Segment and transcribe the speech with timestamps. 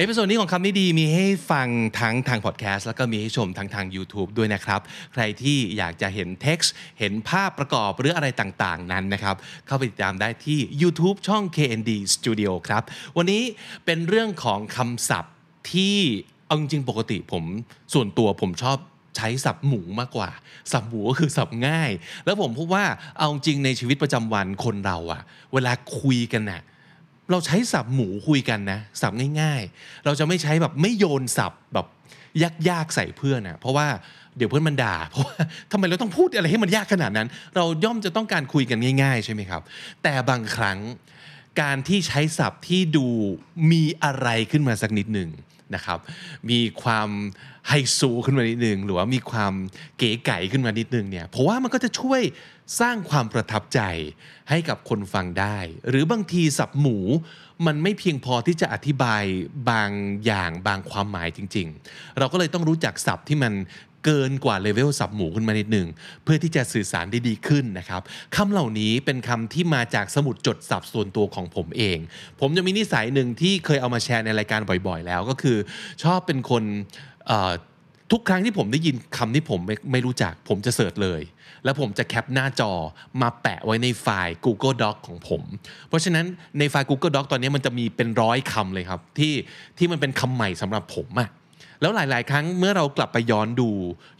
[0.00, 1.68] episode นี้ของคำนี้ดีมีให้ฟัง
[2.00, 4.80] ทั้งทางพอดแคสต์แล้วก็มีให้ชมทั้งทาง YouTube ด้วยนะครับ
[5.12, 12.82] ใครที่อยากจะเห็นเท็กซ์เห็นภาพประกอบหรืออะไรต่างๆ นั้นนะครับ เข้าไปติดตามได้ที่ YouTube ช่อง KND Studio ครับ
[13.16, 13.42] วันนี้
[13.84, 15.34] เป็นเรื่องของคำศัพท์
[15.72, 15.96] ที่
[16.46, 17.44] เอาจริงปกติผม
[17.94, 18.78] ส่วนตัวผมชอบ
[19.16, 20.30] ใช้ศัพท์หมูมากกว่า
[20.72, 21.90] ศัพท์หมูก็คือศัพท์ง่าย
[22.24, 22.84] แล้วผมพบว่า
[23.18, 26.62] เอาจริงในชีวิตประจำวันคนเราอะเวลาคุยกันน่ะ
[27.30, 31.86] เราใช้สับหมูคุยกันนะสับง่าย ๆ เราจะไม่ใช้แบบไม่โยนสับแบบ
[32.68, 33.86] ยากๆใส่เพื่อนนะเพราะว่า
[34.36, 35.36] เดี๋ยวเพื่อนมันด่า เพราะว่า
[35.72, 39.62] ทำไมเราต้องพูดอะไรให้มันยากขนาดนั้น เราย่อมจะต้องการคุยกันง่าย ๆ ใช่ไหมครับ
[40.02, 40.78] แต่บางครั้ง
[41.60, 43.06] การที่ใช้ศัพท์ที่ดู
[43.72, 45.28] มีอะไรขึ้นมาสักนิดหนึ่ง
[45.74, 45.98] นะครับ
[46.50, 47.08] มีความ
[47.68, 49.52] ไฮโซขึ้นมานิดนึง หรือว่ามีความ
[49.98, 52.20] เก๋ไก๋ขึ้นมานิดนึงเนี่ยเพราะว่ามันก็จะช่วย
[52.80, 53.80] สร้างความประทับใจ
[54.50, 56.98] ให้กับคนฟังได้ หรือบางทีสับหมู
[57.66, 59.22] มันไม่เพียงพอที่จะอธิบาย
[59.70, 59.90] บาง
[60.24, 63.52] อย่างบางความหมายจริง ๆ เราก็เลยต้องรู้จักศัพท์ที่มัน
[64.04, 65.88] เกินกว่าเลเวลสับหมูขึ้นมานิดหนึ่ง
[66.24, 68.02] เพื่อที่จะสื่อสารได้ดีขึ้นนะครับ
[68.36, 71.98] คำเหล่านี้เป็นคำที่มาจากสมุดจดสับส่วนตัวของผมเอง
[72.40, 75.56] ผมจะมีนิสัยหนึ่งที่เคยเอามาแชร์ในรายการบ่อยๆ แล้วก็คือ
[76.02, 76.62] ชอบเป็นคน
[78.12, 81.22] ทุกครั้งที่ผมได้ยินคำที่ผมไม่ไม่รู้จัก ผมจะเสิร์ชเลย
[81.64, 82.72] แล้วผมจะแคปหน้าจอ
[83.22, 85.42] มาแปะไว้ในไฟล์ Google Doc ของผม
[85.88, 86.24] เพราะฉะนั้น
[86.58, 89.32] ในไฟล์ Google Doc ตอนนี้มันจะมีเป็นร้อยคำเลยครับ ที่
[89.78, 91.28] ที่มันเป็นคำใหม่สำหรับผมอะ
[91.80, 93.70] แล้วหลาย ๆ ครั้งเมื่อเรากลับไปย้อนดู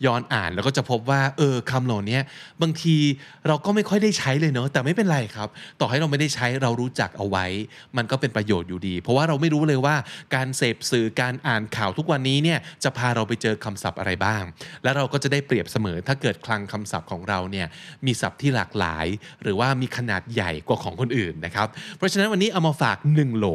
[0.06, 2.18] ย้อนอ่านแล้วก็จะพบว่าเออคำเหล่านี้
[2.62, 2.96] บางที
[3.48, 5.48] เราก็ไม่ค่อยได้ใช้เลยเนาะแต่ไม่เป็นไรครับ
[5.80, 7.46] ต่อให้เราไม่ได้ใช้เรารู้จักเอาไว้
[7.96, 9.96] มันก็เป็นประโยชน์อยู่ดี เพราะว่าเราไม่รู้เลยว่า
[10.34, 14.42] การเสพสื่อการอ่านข่าวทุกวันนี้เนี่ยจะพาเราไปเจอคำศัพท์อะไรบ้าง
[14.82, 17.66] แล้วเราก็จะได้เปรียบเสมอถ้าเกิดคลังคำศัพท์ของเราเนี่ย
[18.06, 19.06] มีศัพท์ที่หลากหลาย
[19.42, 23.46] หรือว่ามีขนาดใหญ่กว่าของคนอื่นนะครับเพราะฉะนั้นวันนี้เอามาฝาก1โหล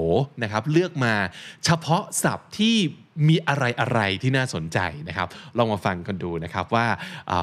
[0.44, 1.14] นะครับเลือกมา
[1.66, 2.78] เฉพาะศัพท์ที่
[3.28, 5.28] มีอะไรอะไรที่น่าสนใจนะครับ
[5.58, 6.88] ลองมาฟังกันดูนะครับว่า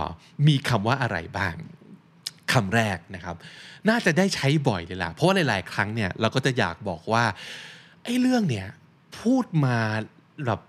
[0.04, 0.08] า
[0.46, 1.54] มีคำว่าอะไรบ้าง
[2.52, 3.36] คำแรกนะครับ
[3.88, 7.24] น่าจะได้ใช้บ่อยเลยล่ะ เพราะว่าหลาย ๆ ครั้งเนี่ยเราก็จะอยากบอกว่า
[8.04, 8.68] ไอ้เรื่องเนี่ย
[9.20, 9.76] พูดมา
[10.46, 10.60] แบบ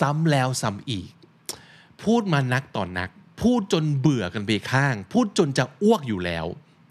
[0.00, 1.10] ซ้ำแล้วซ้ำอีก
[2.04, 3.10] พูดมานักต่อนนัก
[3.42, 6.46] พูดจนเบื่อกันไปข้าง พูดจนจะอ้วกอยู่แล้ว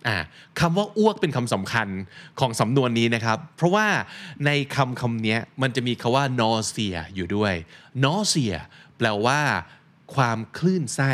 [0.08, 0.18] อ่า
[0.60, 1.88] คำว่าอ้วกเป็นคำสำคัญ
[2.40, 3.88] ของสำนวนนี้นะครับ เพราะว่า
[4.46, 7.54] ในคำคำนี้มันจะมีคาว่า nausea อยู่ด้วย
[8.04, 8.56] nausea
[8.98, 9.42] แปลว่า
[10.16, 11.12] ความคลื่นไส้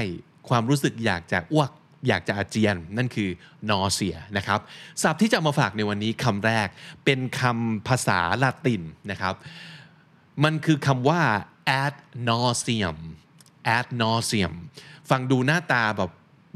[0.49, 1.71] ความรู้สึกอยากจะอ้วก
[2.07, 3.29] อยากจะอาเจียน นั่นคือ
[3.69, 4.59] nausea นะครับ
[5.01, 6.67] ศัพท์ที่จะมาฝากในวันนี้คำแรก
[7.05, 9.35] เป็นคำภาษาละตินนะครับ
[10.43, 11.21] มันคือคำว่า
[11.83, 11.95] ad
[12.27, 12.97] nauseum
[13.77, 14.53] ad nauseum
[15.09, 16.11] ฟังดูหน้าตาแบบ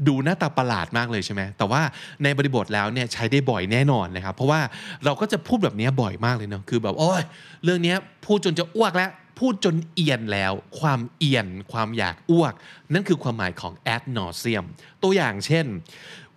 [0.06, 1.82] ดูหน้าตาประหลาดมากเลยใช่ไหมแต่ว่า
[2.22, 4.60] ในบริบทแล้วเนี่ยใช้ได้บ่อยแน่นอนนะครับ เพราะว่า
[5.04, 7.22] เราก็จะพูดแบบนี้บ่อยมากเลยเนาะคือแบบโอ้ย
[7.64, 7.94] เรื่องนี้
[8.24, 12.52] พูดจนจะอ้วกแล้ว พูดจนเอียนแล้ว ความเอียน ความอยากอ้วก
[12.92, 14.64] นั่นคือความหมายของ ad nauseum
[15.02, 15.66] ตัวอย่างเช่น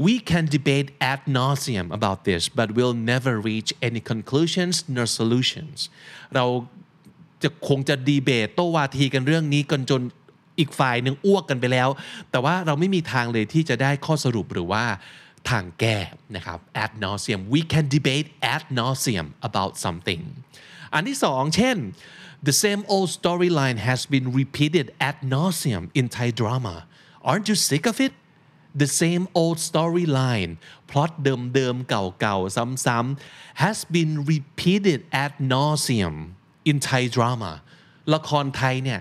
[0.06, 5.78] we can debate ad nauseum about this but we'll never reach any conclusions nor solutions
[6.36, 6.46] เรา
[7.44, 10.02] จะคงจะดีเบตโต้วาทีกันเรื่องนี้กันจน
[10.60, 11.90] อีกฝ่ายหนึ่งอ้วกกันไปแล้ว
[12.32, 14.86] แต่ว่าเราไม่มีทางเลยที่จะได้ข้อสรุปหรือว่า
[15.50, 15.98] ทางแก้
[16.36, 20.22] นะครับ ad nauseum we can debate ad nauseum about something
[20.94, 21.78] อันที่สองเช่น
[22.48, 26.76] the same old storyline has been repeated ad nauseum in Thai drama
[27.30, 28.14] aren't you sick of it
[28.84, 30.52] the same old storyline
[30.90, 36.16] พล็อตเดิมๆ เก่าๆ ซ้ำๆ has been repeated ad nauseum
[36.70, 37.52] in Thai drama
[38.14, 39.00] ละครไทยเนี่ย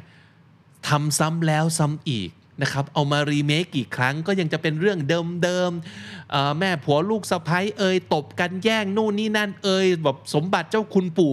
[0.89, 2.31] ทำซ้ำแล้วซ้ำอีก
[2.63, 4.99] นะครับเอามารีเมคกี่ครั้งก็ยังจะเป็นเรื่อง
[5.43, 11.33] เดิมๆแม่ผัวลูกสะใภ้เอ่ยตบกันแย่งนู่นนี่นั่นเอ่ยแบบสมบัติเจ้าคุณปู่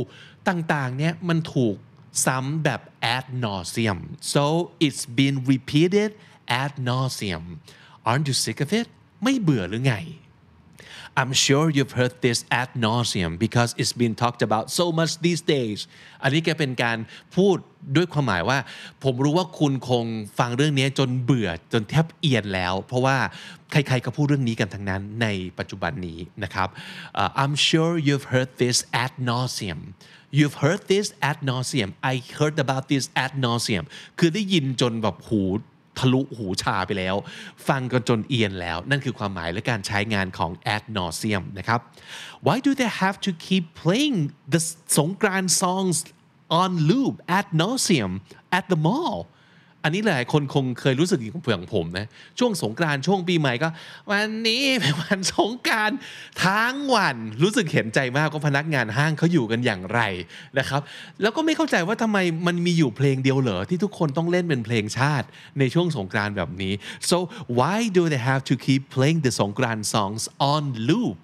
[0.49, 1.75] ต่างๆเนี่ยมันถูก
[2.25, 2.81] ซ้ำแบบ
[3.15, 3.99] ad nauseum
[4.33, 4.43] so
[4.85, 6.09] it's been repeated
[6.61, 7.45] ad nauseum
[8.07, 8.87] aren't you sick of it
[9.23, 9.95] ไม่เบื่อหรือไง
[11.21, 15.41] I'm sure you've heard this ad nauseum because it's been talked about so much these
[15.55, 15.79] days
[16.23, 16.97] อันนี้แกเป็นการ
[17.35, 17.57] พูด
[17.95, 18.57] ด้วยความหมายว่า
[19.03, 20.05] ผมรู้ว่าคุณคง
[20.39, 23.17] ฟังเรื่องนี้จนเบื่อจนแทบเอียนแล้ว เพราะว่า
[23.71, 25.27] ใครๆก็พูดเรื่องนี้กันทั้งนั้นใน
[25.59, 26.67] ปัจจุบันนี้นะครับ
[27.21, 29.79] Uh, I'm sure you've heard this ad nauseum
[30.37, 33.83] You've heard this ad nauseum I heard about this ad nauseum
[34.19, 35.43] คือได้ยินจนแบบหู
[35.99, 37.15] ทะลุหูชาไปแล้ว
[37.67, 41.79] ฟังกันจนเอียนแล้ว นั่นคือความหมายและการใช้งานของ ad nauseum นะครับ
[42.45, 44.17] Why do they have to keep playing
[44.53, 44.61] the
[44.97, 45.97] สงกราน songs
[46.61, 48.11] on loop ad nauseum
[48.57, 49.17] at the mall
[49.83, 52.05] อันนี้หลายคนคงเคยรู้สึกอย่างผมนะ
[52.39, 53.69] ช่วงสงกรานต์ช่วงปีใหม่ก็
[54.11, 55.91] วันนี้เป็นวันสงกราร
[56.45, 59.99] ทั้งวันรู้สึกเห็นใจมากว่าพนักงานห้างเขาอยู่กันอย่างไร
[60.57, 60.81] นะครับ
[61.21, 65.27] แล้วก็ไม่เข้าใจว่าทำไมมันมีอยู่เพลงเดียวเหรอที่ทุกคนต้องเล่นเป็นเพลงชาติ
[65.59, 66.73] ในช่วงสงกรานต์แบบนี้
[67.09, 67.17] so
[67.57, 70.23] why do they have to keep playing the สงกรานต์ songs
[70.53, 71.17] on loop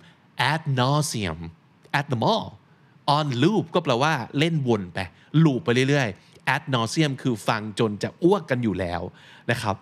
[0.52, 1.40] ad nauseum
[2.00, 2.48] at the mall
[3.18, 5.00] on loop ก็แปลว่าเล่นวนไป
[5.44, 9.03] ลูปไปเรื่อยๆ ad nauseum คือฟังจนจะอ้วกกันอยู่แล้ว
[9.51, 9.77] นะครับ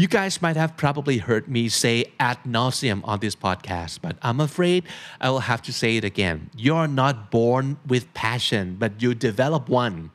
[0.00, 1.96] You guys might have probably heard me say
[2.28, 4.80] ad nauseum on this podcast, but I'm afraid
[5.20, 6.50] I will have to say it again.
[6.66, 10.10] You're not born with passion, but you develop one.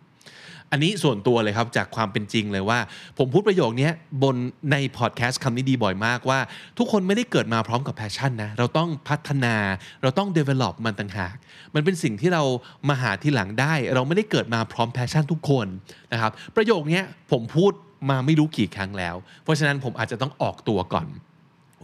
[0.72, 2.78] อันนี้ส่วนตัวเลยครับจากความเป็นจริงเลยว่า
[3.18, 3.90] ผมพูดประโยคนี้
[4.22, 4.36] บน
[4.72, 6.40] ในพอดแคสต์คำนี้ดีบ่อยมากว่า
[6.78, 9.54] ทุกคนไม่ได้เกิดมาพร้อมกับ passion นะเราต้องพัฒนา
[10.02, 11.34] เราต้อง develop มันต่างหาก
[11.74, 12.42] มันเป็นสิ่งที่เรา
[12.88, 15.66] มาหาทีหลังได้ เราไม่ได้เกิดมาพร้อม passion ทุกคน
[16.12, 17.00] นะครับประโยคนี้
[17.30, 17.72] ผมพูด
[18.10, 21.08] มาไม่รู้กี่ครั้งแล้ว เพราะฉะนั้นผมอาจจะต้องออกตัวก่อน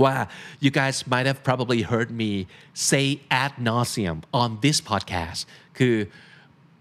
[0.04, 0.14] ว่า
[0.64, 2.30] you guys might have probably heard me
[2.90, 3.06] say
[3.42, 5.40] ad nauseum on this podcast
[5.78, 5.96] คือ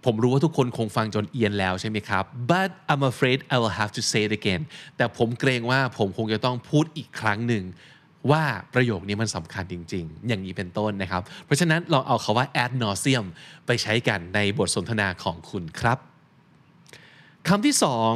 [0.05, 4.61] ผมรู้ว่าทุกคนคงฟังจนเอียนแล้วใช่ไหมครับ but I'm afraid I will have to say it again
[4.97, 7.63] แต่ผมเกรงว่าผมคงจะต้องพูดอีกครั้งหนึ่ง
[8.31, 13.25] ว่าประโยคนี้มันสำคัญจริง ๆ อย่างนี้เป็นต้นนะครับ เพราะฉะนั้นลองเอาคาว่า ad nauseum
[13.65, 15.97] ไปใช้กันในบทสนทนาของคุณครับ
[17.47, 18.13] คำที่สอง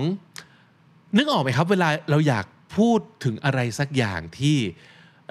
[1.17, 2.45] นึกออกไหมครับ เวลาเราอยาก
[2.77, 4.57] พูดถึงอะไรสักอย่างที่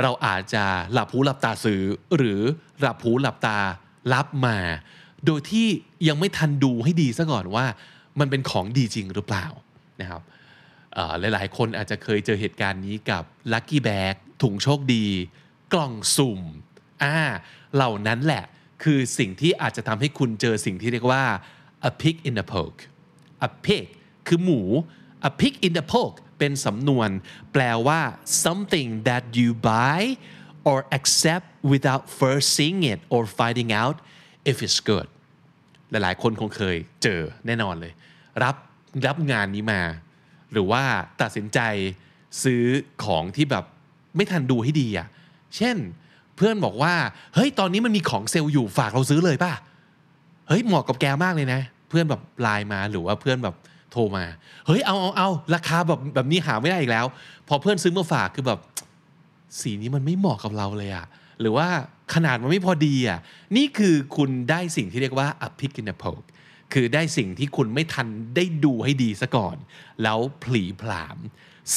[0.03, 1.83] เราอาจจะหลับหูหลับตาซื้อ
[2.17, 2.41] หรือ
[2.81, 3.59] หลับหูหลับตา
[4.13, 4.59] รับมา
[5.27, 5.67] โดยที่
[6.09, 7.67] ยังไม่ทันดูให้ดีซะก่อนว่า
[8.19, 9.47] มันเป็นของดีจริงหรือเปล่า
[10.01, 10.23] นะครับ
[11.21, 13.23] หลายๆ คนอาจจะเคยเจอเหตุการณ์นี้กับ
[13.53, 15.07] Lucky Bag ถุงโชคดี
[15.73, 16.41] กล่องสุ่ม
[17.03, 17.17] อ่า
[17.75, 18.45] เหล่านั้นแหละ
[18.83, 21.25] คือสิ่งที่อาจจะทำให้คุณเจอสิ่งที่เรียกว่า
[21.91, 22.81] a pig in the poke
[23.49, 23.87] a pig
[24.27, 24.61] คือหมู
[25.29, 27.09] a pig in the poke เป็นสำนวน
[27.53, 28.01] แปลว่า
[28.45, 30.01] something that you buy
[30.71, 33.97] or accept without first seeing it or finding out
[34.51, 35.09] if it's good
[35.91, 37.93] หลายๆ คนคงเคยเจอแน่นอนเลย
[38.43, 38.57] รับ
[39.07, 39.83] รับงานนี้มา
[40.53, 40.83] หรือว่า
[41.21, 41.61] ตัดสินใจ
[42.43, 42.63] ซื้อ
[43.05, 43.65] ของที่แบบ
[44.17, 45.09] ไม่ทันดูให้ดีอะ
[45.57, 45.77] เช่น
[46.37, 46.95] เพื่อนบอกว่า
[47.35, 49.53] เฮ้ย ตอนนี้มันมีของเซลล์อยู่ฝากเราซื้อเลยป่ะ
[50.49, 53.55] เฮ้ย เหมาะกับแกมากเลยนะ เพื่อนแบบไลน์มาหรือว่าเพื่อนแบบ
[53.93, 54.25] โทรมา
[54.67, 57.07] เฮ้ย เอาเอาเอาราคาแบบแบบนี้หาไม่ได้อีกแล้ว
[57.49, 58.61] พอเพื่อนซื้อมาฝากคือแบบ
[59.61, 61.07] สีนี้มันไม่เหมาะกับเราเลยอะ
[61.41, 61.69] หรือว่า
[62.15, 63.21] ขนาดมันไม่พอดีอะ
[63.57, 66.27] นี่คือคุณได้สิ่งที่เรียกว่า a pick in the poke
[66.73, 68.07] คือได้สิ่งที่คุณไม่ทัน
[68.37, 69.57] ได้ดูให้ดีซะก่อน
[70.03, 71.19] แล้วผลีผลาม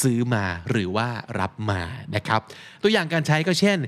[0.00, 1.08] ซื้อมาหรือว่า
[1.40, 1.82] รับมา
[2.16, 2.40] นะครับ
[2.82, 3.78] ตัวอย่างการใช้ก็เช่น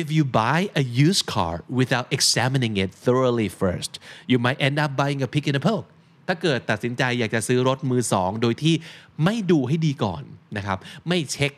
[0.00, 3.92] if you buy a used car without examining it thoroughly first
[4.30, 5.88] you might end up buying a pick in the poke
[6.28, 8.74] ถ้าเกิดตัดสินใจอยากจะซื้อรถมือสอง โดยที่
[9.24, 10.22] ไม่ดูให้ดีก่อน
[10.56, 10.78] นะครับ
[11.08, 11.52] ไม่เช็ค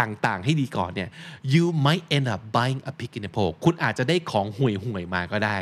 [0.00, 1.08] ต่างๆ ให้ดีก่อนเนี่ย
[1.54, 5.58] you might end up buying a pick in the poke คุณอาจจะได้ของห่วยห่วยมาก็ได้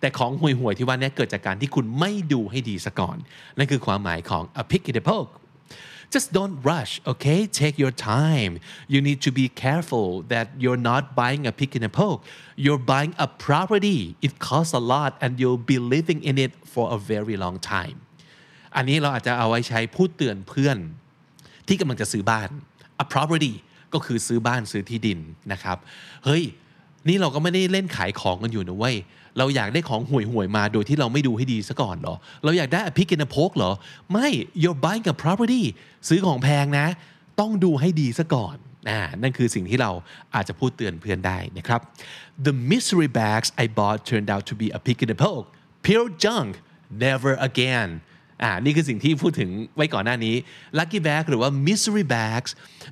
[0.00, 3.16] แต่ของห่วยห่วยที่ว่านี้เกิดจากการที่คุณไม่ดูให้ดีซะก่อน
[3.58, 5.32] นั่นคือความหมายของ a pick in the poke
[6.14, 8.52] just don't rush okay take your time
[8.92, 12.20] you need to be careful that you're not buying a pick in a poke
[12.64, 16.84] you're buying a property it costs a lot and you'll be living in it for
[16.96, 17.96] a very long time
[18.76, 20.78] อันนี้เราอาจจะเอาไว้ใช้พูดเตือนเพื่อน
[21.68, 22.48] ที่กำลังจะซื้อบ้าน
[23.04, 23.54] a property
[23.94, 25.18] ก็คือซื้อบ้านซื้อที่ดิน
[25.52, 25.78] นะครับ
[26.24, 26.42] เฮ้ย
[27.08, 28.96] นี่เราก็ไม่ได้เล่นขายของกันอยู่นะเว้ย
[29.38, 33.72] เราอยากได้ของห่วยห่วยมาโดยที่เราไม่ดูให้ดีซะก่อนเหรอ เราอยากได้ a pick in a poke เหรอ
[34.12, 34.28] ไม่
[34.62, 35.64] you're buying a property
[36.08, 36.86] ซื้อของแพงนะ
[37.40, 38.56] ต้องดูให้ดีซะก่อน
[38.90, 39.90] อ่านั่นคือสิ่งที่เรา
[40.34, 41.80] อาจจะพูดเตือนเพื่อนได้นะครับ
[42.46, 45.46] the mystery bags I bought turned out to be a pick in a poke
[45.86, 46.50] pure junk
[47.06, 47.88] never again
[48.42, 50.34] อ่านี่คือสิ่งที่พูดถึงไว้ก่อนหน้านี้
[50.78, 52.50] Lucky Bag หรือว่า Mystery Bags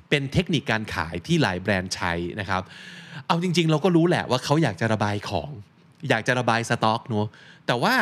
[0.09, 2.61] เป็นเทคนิคการขายที่หลายแบรนด์ใช้นะครับ
[3.27, 5.49] เอาจริง ๆ เราก็รู้แหละว่าเขาอยากจะระบายของ
[6.09, 7.27] อยากจะระบายสต็อกเนอะ
[7.67, 7.95] แต่ว่า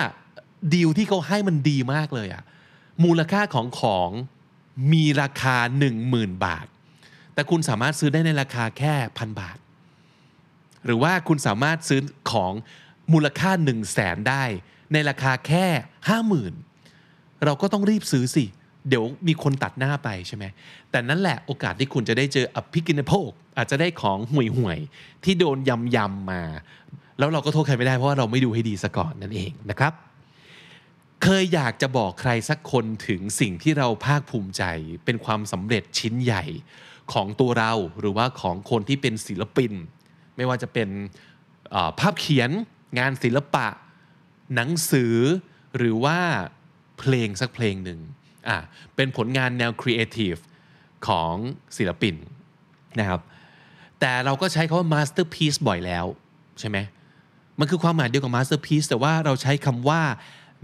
[0.73, 2.43] ดีลที่เขาให้มันดีมากเลยอะ
[3.03, 4.09] มูลค่าของของ
[4.93, 5.57] มีราคา
[6.01, 6.67] 10,000 บาท
[7.33, 9.57] แต่คุณสามารถซื้อได้ในราคาแค่พันบาท
[10.85, 12.01] หรือว่าคุณสามารถซื้อ
[12.31, 12.53] ของ
[13.13, 14.43] มูลค่า 1 0 0 0 0แสนได้
[14.93, 15.65] ในราคาแค่
[16.09, 16.68] 50,000
[17.45, 18.45] เราก็ต้องรีบซื้อสิ
[18.89, 20.45] เดี๋ยวมีคนตัดหน้าไปใช่ไหม
[20.91, 26.41] แต่นั่นแหละโอกาสที่คุณจะได้เจออภิกินโพกอาจจะได้ของห่วยห่วยๆที่โดนยำยำๆมา
[27.19, 29.93] แล้วเราก็โทษใครไม่ได้เพราะว่าเราไม่ดูให้ดีซะก่อนนั่นเองนะครับ
[31.23, 34.63] เคยอยากจะบอกใครสักคนถึงสิ่งที่เราภาคภูมิใจ
[35.05, 36.43] เป็นความสำเร็จชิ้นใหญ่
[37.13, 39.71] ของตัวเราหรือว่าของคนที่เป็นศิลปิน
[40.35, 40.89] ไม่ว่าจะเป็น
[41.99, 42.49] ภาพเขียน
[42.99, 43.67] งานศิลปะ
[44.55, 45.15] หนังสือ
[45.77, 46.19] หรือว่า
[46.99, 47.99] เพลงสักเพลงหนึ่ง
[48.49, 48.57] อะ
[48.95, 50.35] เป็นผลงานแนวครีเอทีฟ
[51.07, 51.33] ของ
[51.77, 52.15] ศิลปิน
[52.99, 53.21] นะครับ
[53.99, 56.05] แต่เราก็ใช้คาว่า masterpiece บ่อยแล้ว
[56.59, 56.77] ใช่ไหม
[57.59, 60.01] มันคือความหมายเดียวกับ masterpiece แต่ว่าเราใช้คำว่า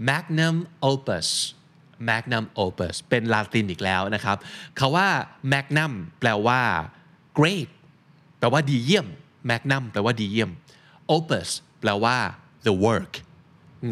[0.08, 0.56] magnum
[0.90, 1.26] opus
[2.08, 4.36] magnum opus เป็นลาตินอีกแล้วนะครับ
[4.78, 5.08] คาว่า
[5.52, 6.60] magnum แปลว่า
[7.38, 7.68] great
[8.38, 9.06] แปลว่าดีเยี่ยม
[9.50, 10.50] magnum แปลว่าดีเยี่ยม
[11.16, 11.48] opus
[11.80, 12.16] แปลว่า
[12.66, 13.12] the work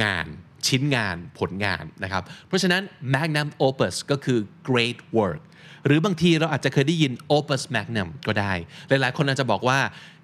[0.02, 0.26] งาน
[0.66, 2.83] ชิ้นงานผลงานนะครับ เพราะฉะนั้น
[3.14, 5.40] magnum opus ก็คือ great work
[5.87, 8.52] หรือบางทีเราอาจจะเคยได้ยิน opus magnum ก็ได้
[8.88, 9.78] หลายๆ คนอาจจะบอกว่า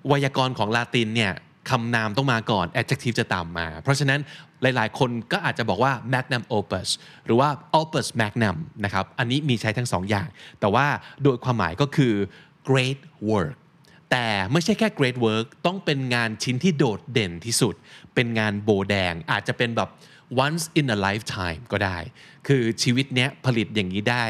[0.08, 1.32] ไวยากรณ์ของลาตินเนี่ย
[1.70, 4.20] คำนามต้องมาก่อน adjective จะตามมา เพราะฉะนั้น
[4.62, 6.88] หลายๆ คนก็อาจจะบอกว่า magnum opus
[7.26, 7.48] หรือว่า
[7.80, 10.28] opus magnum นะครับ อันนี้มีใช้ทั้งสองอย่าง
[10.60, 10.86] แต่ว่า
[11.24, 12.14] โดยความหมายก็คือ
[12.68, 13.56] great work
[14.10, 17.74] แต่ไม่ใช่แค่ great work ต้องเป็นงานชิ้นที่โดดเด่นที่สุด
[18.14, 19.90] เป็นงานโบแดง อาจจะเป็นแบบ
[20.46, 21.98] once in a lifetime ก็ได้
[22.46, 24.26] คือชีวิตเนี้ยผลิตอย่างนี้ได้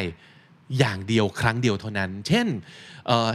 [0.78, 2.46] อย่างเดียวครั้งเดียวเท่านั้น เช่น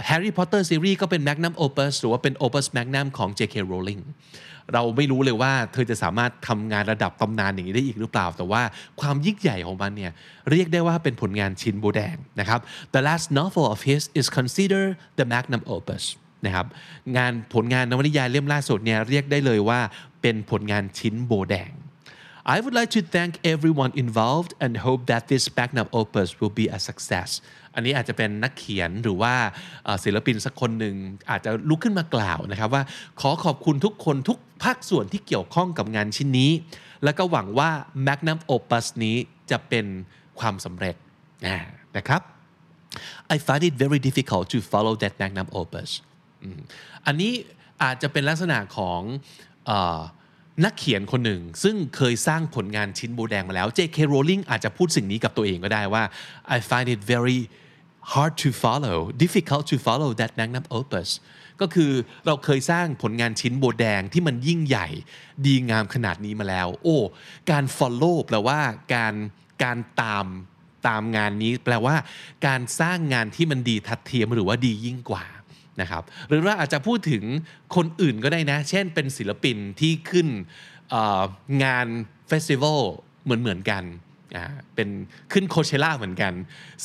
[0.10, 3.56] Harry Potter series ก็เป็น magnum opus หรือว่าเป็น opus magnum ของ J.K.
[3.72, 4.04] Rowling
[4.74, 8.62] เราไม่รู้เลยว่าเธอจะสามารถทำงานระดับตำนานอย่างนี้ได้อีกหรือเปล่า แต่ว่า
[9.02, 10.12] ความยิ่งใหญ่ของมันเนี่ย
[10.52, 12.60] เรียกได้ว่าเป็นผลงานชิ้นโบแดงนะครับ
[12.94, 16.04] The last novel of his is considered the magnum opus
[16.46, 16.66] นะครับ
[17.18, 19.80] งานผลงานนวนิยายเล่มล่าสุดเนี่ยเรียกได้เลยว่า
[20.22, 21.72] เป็นผลงานชิ้นโบแดง
[22.54, 26.66] I would like to thank everyone involved and hope that this magnum opus will be
[26.78, 27.30] a success
[27.76, 29.34] อันนี้อาจจะเป็นนักเขียนหรือว่า
[30.04, 30.96] ศิลปินสักคนหนึ่ง
[31.30, 32.84] อาจจะลุกขึ้นมากล่าวนะครับว่า
[33.22, 36.52] ขอขอบคุณทุกคนทุกภาคส่วนที่เกี่ยวข้องกับงานชิ้นนี้
[37.04, 37.70] แล้วก็หวังว่า
[38.08, 39.16] magnum opus นี้
[39.52, 39.86] จะเป็น
[40.40, 40.96] ความสำเร็จ
[41.98, 42.22] นะครับ
[43.34, 45.90] I find it very difficult to follow that magnum opus
[47.06, 47.32] อันนี้
[47.84, 49.02] อาจจะเป็นลักษณะของ
[50.64, 53.98] นักเขียนคนหนึ่ง ซึ่งเคยสร้างผลงานชิ้นโบแดงมาแล้ว J.K.
[54.14, 56.04] Rowling อาจจะพูดสิ่งนี้กับตัวเองก็ได้ว่า
[56.56, 57.40] I find it very
[58.14, 61.10] hard to follow difficult to follow that magnum opus
[61.62, 61.92] ก็คือ
[62.26, 64.88] เราเคยสร้างผลงานชิ้นโบแดงที่มันยิ่งใหญ่
[65.46, 66.98] ดีงามขนาดนี้มาแล้ว โอ้
[67.52, 68.60] การ follow แปลว่า
[68.94, 69.14] การ
[69.64, 70.26] การตาม
[70.88, 71.96] ตามงานนี้ แปลว่า
[72.48, 75.26] การสร้างงานที่มันดีทัดเทียมหรือว่าดียิ่งกว่า
[75.82, 77.24] นะครับหรือว่าอาจจะพูดถึง
[77.76, 80.28] คนอื่นก็ได้นะ เช่นเป็นศิลปินที่ขึ้น
[81.64, 81.88] งาน
[82.28, 82.82] เฟสติวัล
[83.24, 83.84] เหมือนเหมือนกัน
[84.76, 84.90] เป็น
[85.32, 86.34] ขึ้นโคเชล่าเหมือนกัน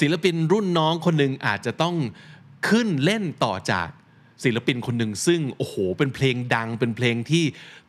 [0.00, 1.94] ศิลปินรุ่นน้องคนหนึ่งอาจจะต้อง
[2.68, 3.88] ขึ้นเล่นต่อจาก
[4.44, 7.44] ศิลปินคนหนึ่งซึ่ง โอ้โห เป็นเพลงดังเป็นเพลงที่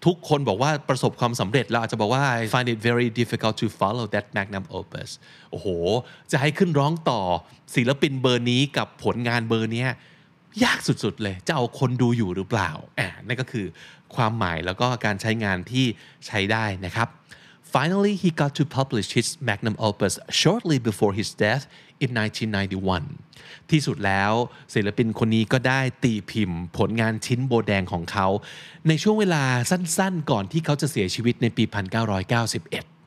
[0.05, 5.09] ทุกคนบอกว่าประสบความสำเร็จ แล้วอาจจะบอกว่า I find it very difficult to follow that magnum opus
[5.51, 5.67] โอ้โห
[6.31, 7.21] จะให้ขึ้นร้องต่อ
[7.75, 9.85] ศิลปินเบอร์นี้กับผลงานเบอร์นี้
[10.63, 13.65] ยากสุดๆ เลย จะเอาคนดูอยู่หรือเปล่าอ่านั่นก็คือ
[14.15, 15.85] ความหมายแล้วก็การใช้งานที่
[16.27, 17.09] ใช้ได้นะครับ
[17.73, 21.63] Finally he got to publish his magnum opus shortly before his death
[22.03, 22.09] in
[22.89, 24.31] 1991 ที่สุดแล้ว
[24.73, 28.27] ศิลปินคนนี้ก็ได้ตีพิมพ์ผลงานชิ้นโบแดงของเขา
[28.87, 31.63] ในช่วงเวลาสั้นๆ ก่อนที่เขาจะเสียชีวิตในปี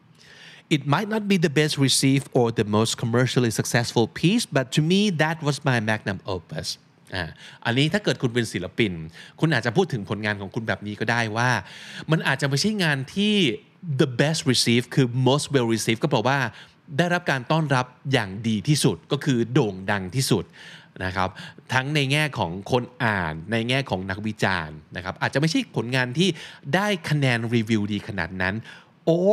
[0.05, 4.67] 1991 It might not be the best received or the most commercially successful piece but
[4.75, 6.69] to me that was my magnum opus
[7.65, 8.93] อันนี้ถ้าเกิดคุณเป็นศิลปิน
[9.41, 11.51] คุณอาจจะพูดถึงผลงานของคุณแบบนี้ก็ได้ว่า
[12.11, 13.35] มันอาจจะไม่ใช่งานที่
[14.01, 16.39] the best received คือ most well received ก็แปลว่า
[16.99, 20.45] ได้รับการต้อนรับอย่างดีที่สุดก็คือโด่งดังที่สุด
[21.05, 21.29] นะครับ
[21.73, 26.29] ทั้งในแง่ของคนอ่านในแง่ของนักวิจารณ์นะครับอาจจะไม่ใช่ผลงานที่
[26.75, 28.55] ได้คะแนนรีวิวดีขนาดนั้น
[29.19, 29.33] or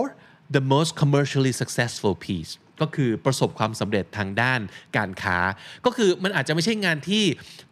[0.55, 4.59] the most commercially successful piece ก็คือประสบความสำเร็จทางด้าน
[4.97, 5.37] การค้า
[5.85, 7.23] ก็คือมันอาจจะไม่ใช่งานที่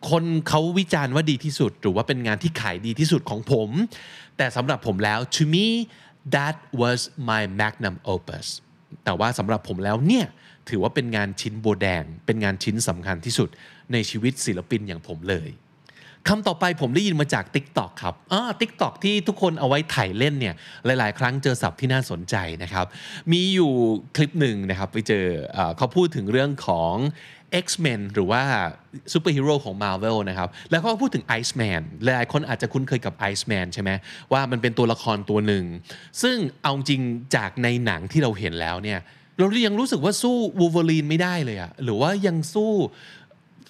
[0.10, 3.70] คนเขาวิจารณ์ว่าดีที่สุด หรือว่าเป็นงานที่ขายดีที่สุดของผม
[4.38, 5.68] แต่สำหรับผมแล้ว to me
[6.36, 7.00] that was
[7.30, 8.48] my magnum opus
[9.04, 10.26] แต่ว่าสำหรับผมแล้วเนี่ย
[10.70, 13.50] ถือว่าเป็นงานชิ้นโบแดง เป็นงานชิ้นสำคัญที่สุด
[13.92, 15.50] ในชีวิตศิลปินอย่างผมเลย
[16.28, 22.86] คำต่อไปผมได้ยินมาจาก TikTok ครับอ่า TikTok ที่ทุกคนเอาไว้ถ่ายเล่นเนี่ยหลาย ๆ ครั้งเจอศัพท์ที่น่าสนใจนะครับ
[23.32, 23.72] มีอยู่
[24.16, 25.26] คลิปหนึ่งนะครับไปเจอ
[25.78, 26.96] เขาพูดถึงเรื่องของ
[27.66, 28.42] X-Men หรือว่า
[29.14, 33.92] ซูเปอร์ฮีโร่ของ Marvel นะครับ แล้วก็พูดถึง Iceman หลายคนอาจจะคุ้นเคยกับ Iceman ใช่ไหม
[34.34, 35.66] ว่ามันเป็นตัวละครตัวหนึ่ง
[36.22, 37.02] ซึ่งเอาจริง
[37.36, 39.02] จากในหนังที่เราเห็นแล้วเนี่ย
[39.38, 42.72] เรายังรู้สึกว่าสู้วูเวอรีนไม่ได้เลยอะหรือว่ายังสู้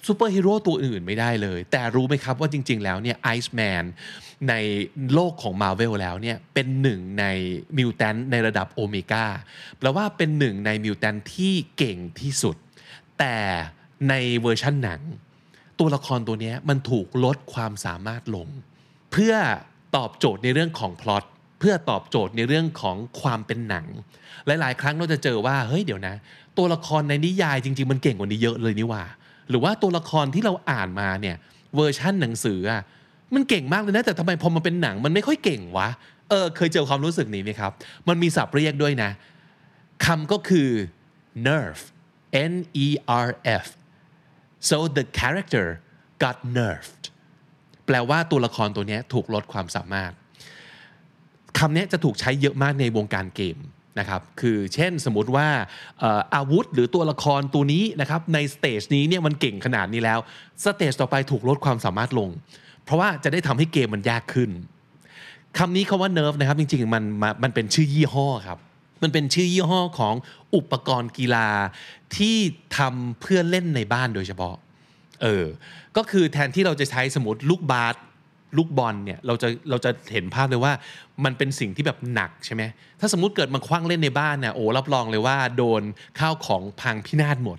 [0.06, 3.84] ซูเปอร์ฮีโร่ตัวอื่นไม่ได้เลย แต่รู้ไหมครับว่าจริง ๆ แล้วเนี่ยไอซ์แมน
[4.48, 4.54] ใน
[5.14, 7.24] โลกของมา r v e l แล้วเนี่ยเป็นหนึ่งใน
[7.76, 9.24] mutant ในระดับโอเมก้า
[9.78, 12.56] แปลว่าเป็นหนึ่งใน mutant ที่เก่งที่สุด
[13.18, 13.36] แต่
[14.08, 15.00] ในเวอร์ชั่นหนัง
[15.78, 18.48] ตัวละครตัวนี้มันถูกลดความสามารถลง
[19.12, 19.34] เพื่อ
[19.96, 21.24] ตอบโจทย์ในเรื่องของพล็อต
[21.58, 23.86] เพื่อตอบโจทย์ในเรื่องของความเป็นหนัง
[24.46, 26.14] หลาย ๆ ครั้งเราจะเจอว่าเฮ้ยเดี๋ยวนะ
[26.58, 29.02] ตัวละครในนิยายจริง ๆ มันเก่งกว่านี้เยอะเลยนี่ว่า
[29.50, 31.36] หรือว่าตัวละครที่เราอ่านมาเนี่ย
[31.76, 32.82] เวอร์ชั่นหนังสืออะ
[33.34, 35.88] มันเก่งมากเลยนะ แต่ทำไมพอมาเป็นหนังมันไม่ค่อยเก่งวะ
[36.28, 37.72] เออเคยเจอความรู้สึกนี้ไหมครับ
[38.08, 39.10] มันมีศัพท์เรียกด้วยนะ
[40.04, 40.70] คำก็คือ
[41.46, 41.78] nerf
[42.52, 42.54] n
[42.84, 42.86] e
[43.26, 43.28] r
[43.62, 43.66] f
[44.68, 45.66] so the character
[46.22, 47.02] got nerfed
[47.86, 50.12] แปลว่าตัวละครตัวนี้ถูกลดความสามารถ
[51.58, 53.56] คำนี้จะถูกใช้เยอะมากในวงการเกม
[53.98, 55.48] นะครับคือเช่นสมมติว่า
[56.34, 60.18] อาวุธหรือตัวละครตัวนี้นะครับใน stage นี้เนี่ยมันเก่งขนาดนี้แล้ว
[60.64, 62.28] stage ต่อไปถูกลดความสามารถลง
[62.84, 64.50] เพราะว่าจะได้ทำให้เกมมันยากขึ้น
[65.58, 67.04] คำนี้คำว่า nerf นะครับจริงๆมัน
[67.42, 68.58] มันเป็นชื่อยี่ห้อครับ
[69.02, 70.14] มันเป็นชื่อยี่ห้อของ
[70.54, 71.48] อุปกรณ์กีฬา
[72.16, 72.36] ที่
[72.76, 74.54] ทำเพื่อเล่นในบ้านโดยเฉพาะ
[75.22, 75.44] เออ
[75.96, 77.94] ก็คือแทนที่เราจะใช้สมมติลูกบาส
[78.56, 80.72] ลูกบอลเนี่ยเราจะเราจะเห็นภาพเลยว่า
[81.24, 82.62] มันเป็นสิ่งที่แบบหนักใช่ไหม
[83.00, 85.82] ถ้าสมมติเกิดมันคว้างเล่นในบ้านเนี่ยโอ้รับรองเลยว่าโดน
[86.18, 87.58] ข้าวของพังพินาศหมด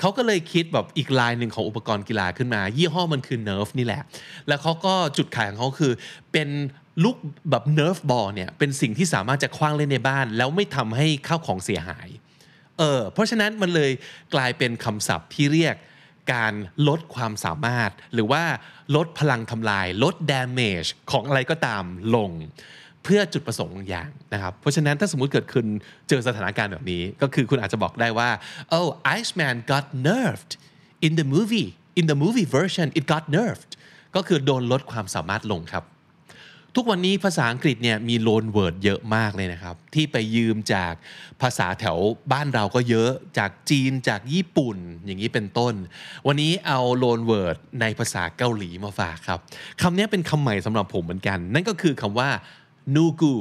[0.00, 4.02] เขาก็เลยคิดแบบอีกลายหนึ่งของอุปกรณ์กีฬาขึ้นมา ยี่ห้อมันคือ Nerf นี่แหละ
[4.48, 5.92] แล้วเขาก็จุดขายของเขาคือ
[6.32, 6.48] เป็น
[7.04, 7.16] ลูก
[7.50, 12.08] แบบ Nerf ball เนี่ยเป็นสิ่งที่สามารถจะคว้างเล่นในบ้าน แล้วไม่ทำให้ข้าวของเสียหาย
[12.78, 13.90] เออเพราะฉะนั้นมันเลย
[14.34, 15.76] กลายเป็นคำศัพท์ที่เรียก
[16.32, 16.52] การ
[16.88, 18.42] ลดความสามารถ หรือว่า
[18.96, 22.30] ลดพลังทำลาย ลด damage ของอะไรก็ตามลง
[23.04, 25.66] เพื่อจุดประสงค์อย่างนะครับ เพราะฉะนั้นถ้าสมมุติเกิดคุณ
[26.08, 28.30] เจอสถานการณ์แบบนี้ ก็คือคุณอาจจะบอกได้ว่า
[28.76, 28.88] oh
[29.18, 30.52] Iceman got nerfed
[31.06, 33.72] in the movie in the movie version it got nerfed
[34.16, 35.84] ก็คือโดนลดความสามารถลงครับ
[36.76, 40.92] ทุกวันนี้ภาษาอังกฤษเนี่ยมี loanword เยอะมากเลยนะครับ ที่ไปยืมจาก
[41.42, 41.98] ภาษาแถว
[42.32, 45.74] บ้านเราก็เยอะจากจีนจากญี่ปุ่นอย่างนี้เป็นต้น
[46.26, 49.38] วันนี้เอา loanword ในภาษาเกาหลีมาฝากครับ
[49.82, 52.28] คำนี้เป็นคำใหม่สำหรับผมเหมือนกัน นั่นก็คือคำว่า
[52.94, 53.34] นูกู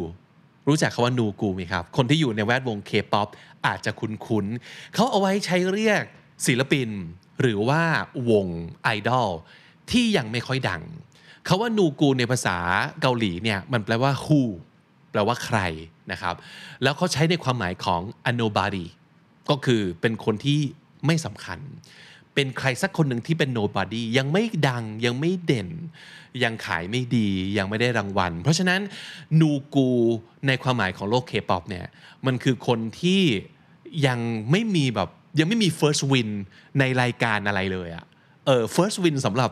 [0.67, 3.27] รู้จักคาว่านูกูไหมครับ คนที่อยู่ในแวดวงเคป๊อป
[3.65, 6.03] อาจจะคุ้นๆเขาเอาไว้ใช้เรียก
[6.47, 6.89] ศิลปิน
[7.41, 7.81] หรือว่า
[8.29, 8.47] วง
[8.83, 9.29] ไอดอล
[9.91, 10.83] ที่ยังไม่ค่อยดัง
[11.47, 12.57] คาว่านูกูในภาษา
[13.01, 14.41] เกาหลีเนี่ยมันแปลว่า who
[15.11, 15.59] แปลว่าใคร
[16.11, 16.35] นะครับ
[16.83, 18.85] แล้วเขาใช้ในความหมายของ a nobody
[19.49, 20.59] ก็คือเป็นคนที่
[21.05, 21.59] ไม่สำคัญ
[22.33, 25.69] เป็นใครสักคนหนึ่งที่เป็น nobody ยังไม่ดังยังไม่เด่น
[26.43, 28.81] ยังขายไม่ดียังไม่ได้รางวัล เพราะฉะนั้น
[29.39, 29.89] นูกู
[30.47, 31.85] ในความหมายของโลกเคป๊อปเนี่ย
[32.25, 33.21] มันคือคนที่
[34.07, 34.19] ยัง
[34.51, 36.29] ไม่มีแบบยังไม่มี first win
[36.79, 38.05] ในรายการอะไรเลยอะ
[38.45, 39.51] เออ first win สำหรับ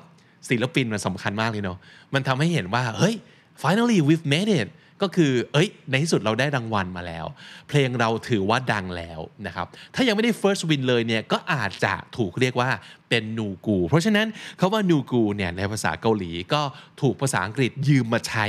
[0.50, 1.78] ศิลปินมันสำคัญมากเลยเนาะ
[2.14, 3.16] มันทำให้เห็นว่าเฮ้ย
[3.62, 4.70] finally we've made it
[5.02, 7.26] ก็คือเอ้ยในที่สุดเราได้รางวัลมาแล้ว
[7.68, 12.70] เพลงเราถือว่าดังแล้วนะครับถ้ายังไม่ได้ first win เลยเนี่ยก็อาจจะถูกเรียกว่า
[13.10, 14.28] เป็นนูกูเพราะฉะนั้น
[14.60, 16.62] คาว่านูกูเนี่ยในภาษาเกาหลีก็
[17.02, 18.46] ถูกภาษาอังกฤษยืมมาใช้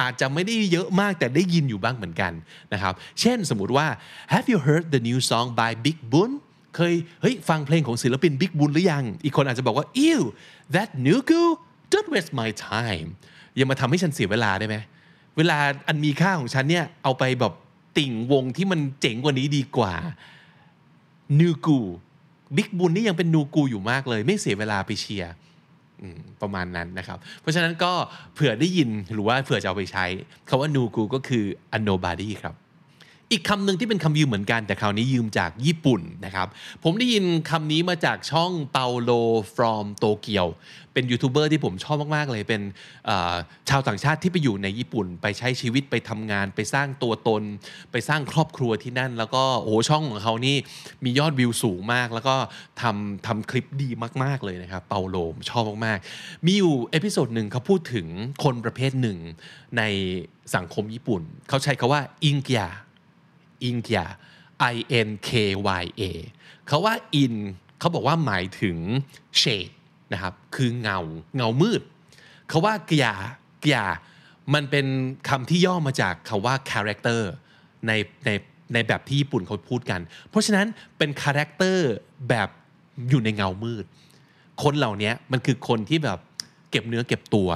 [0.00, 2.32] อาจจะไม่ได้เยอะมากแต่ได้ยินอยู่บ้างเหมือนกัน
[2.72, 3.86] นะครับเช่นสมมุติว่า
[4.32, 6.30] Have you heard the new song by Big Bun
[6.76, 10.20] เคยเฮ้ยฟังเพลงของศิลปินบิ๊กบุญหรือยัง อีกคนอาจจะบอกว่า ew
[10.74, 11.42] that nugu
[11.92, 13.08] don't waste my time
[13.56, 14.76] อย่ามาทำให้ฉันเสียเวลาได้ไหม
[15.36, 15.58] เวลา
[15.88, 17.52] อันมีค่าของฉันเนี่ย เอาไปแบบ
[17.98, 19.94] ติ่งวงที่มันเจ๋งกว่านี้ดีกว่า
[21.40, 21.78] นูกู
[22.56, 25.32] บิ๊กบุญนี่ยังเป็นนูกูอยู่มากเลย ไม่เสียเวลาไปเชียร์
[26.42, 27.92] ประมาณนั้นนะครับ เพราะฉะนั้นก็
[28.34, 30.04] เผื่อได้ยินหรือว่าเผื่อจะเอาไปใช้
[30.48, 31.44] คาว่านูกูก็คือ
[31.76, 32.54] a nobody ครับ
[33.32, 36.48] อีกคำหนึ่งที่เป็นคำยืมเหมือนกัน แต่คราวนี้ยืมจากญี่ปุ่นนะครับ
[36.82, 39.10] ผมได้ยินคำนี้มาจากช่องเปาโล
[39.54, 40.46] from โตเกียว
[40.92, 42.62] เป็นยูทูบเบอร์ที่ผมชอบมาก ๆ เลยเป็น
[43.68, 47.42] ชาวต่างชาติที่ไปอยู่ในญี่ปุ่น ไปใช้ชีวิตไปทำงาน ไปสร้างตัวตน
[47.92, 50.56] ไปสร้างครอบครัวที่นั่น แล้วก็โอ้ช่องของเขานี่
[51.04, 52.34] มียอดวิวสูงมาก แล้วก็
[52.82, 53.88] ทำทำคลิปดี
[54.22, 55.16] มาก ๆ เลยนะครับเปาโล
[55.50, 58.06] ชอบมากๆ มีอยู่ episode หนึ่งเขาพูดถึง
[58.44, 59.18] คนประเภทหนึ่ง
[59.78, 59.82] ใน
[60.54, 62.66] สังคมญี่ปุ่น เขาใช้คาว่าอิงเกีย
[63.62, 64.06] อินเกีย
[64.74, 65.30] I N K
[65.82, 66.02] Y A
[66.66, 67.34] เขาว่า in
[67.78, 68.76] เขาบอกว่าหมายถึง
[69.40, 69.72] shade
[70.12, 70.98] นะครับ คือเงา
[71.36, 71.82] เงามืด
[72.48, 73.08] เขาว่าเกีย
[73.60, 73.80] เกีย
[74.54, 74.86] มันเป็น
[75.28, 77.20] คำที่ย่อมาจากคาว่า character
[77.86, 77.92] ใน
[78.26, 78.30] ใน
[78.72, 80.66] ในแบบที่ญี่ปุ่นเขาพูดกัน เพราะฉะนั้น
[80.98, 81.92] เป็น character
[82.28, 82.48] แบบ
[83.08, 83.84] อยู่ในเงามืด
[84.62, 86.18] คนเหล่านี้มันคือคนที่แบบ
[86.70, 87.50] เก็บเนื้อเก็บตัว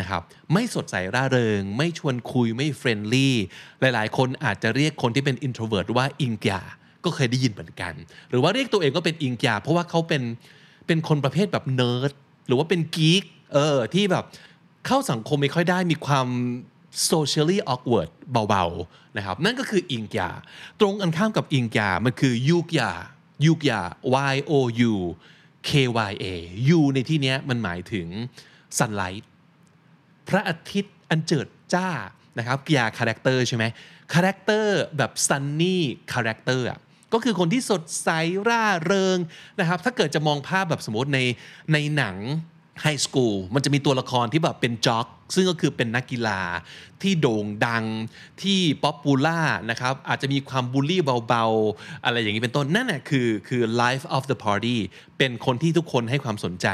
[0.00, 3.36] นะครับไม่สดใสร่าเริง ไม่ชวนคุยไม่ friendly
[3.80, 6.60] หลายๆ คนอาจจะเรียกคนที่เป็น introvert ว่า陰キャ
[7.04, 7.92] ก็เคยได้ยินเหมือนกัน
[8.30, 10.22] หรือว่าเรียกตัวเองก็เป็น陰キャเพราะว่าเขาเป็น
[10.86, 12.12] เป็นคนประเภทแบบเนิร์ด
[12.46, 14.24] หรือว่าเป็น geek เออที่แบบ
[14.86, 16.28] เข้าสังคมไม่ค่อยได้มีความ
[17.10, 18.10] socially awkward
[18.48, 20.30] เบาๆนะครับนั่นก็คือ陰キャ
[20.80, 23.80] ตรงกันข้ามกับ 陰キャ มันคือ 陽キャ 陽キャ
[24.34, 24.52] y o
[24.90, 24.92] u
[25.68, 25.70] k
[26.10, 26.26] y a
[26.78, 28.06] u ในที่นี้มันหมายถึง
[28.78, 29.24] sunlight
[30.28, 31.88] พระอาทิตย์อันเจิดจ้า
[32.38, 33.64] นะครับキャ character ใช่ไหม
[34.14, 36.66] character แบบ sunny character
[37.12, 38.08] ก็คือคนที่สดใส
[38.48, 39.18] ร่าเริง
[39.60, 41.18] นะครับถ้าเกิดจะมองภาพแบบสมมติใน
[41.72, 42.16] ในหนัง
[42.82, 46.40] high school มันจะมีตัวละครที่แบบเป็น jock ซึ่งก็คือเป็นนักกีฬา
[47.02, 47.84] ที่โด่งดัง
[48.42, 54.78] ที่ popular นะครับอาจจะมีความบูลลี่เบาๆ อะไรอย่างนี้เป็นต้นนั่นแหละคือคือ life of the party
[55.18, 56.68] เป็นคนที่ทุกคนให้ความสนใจ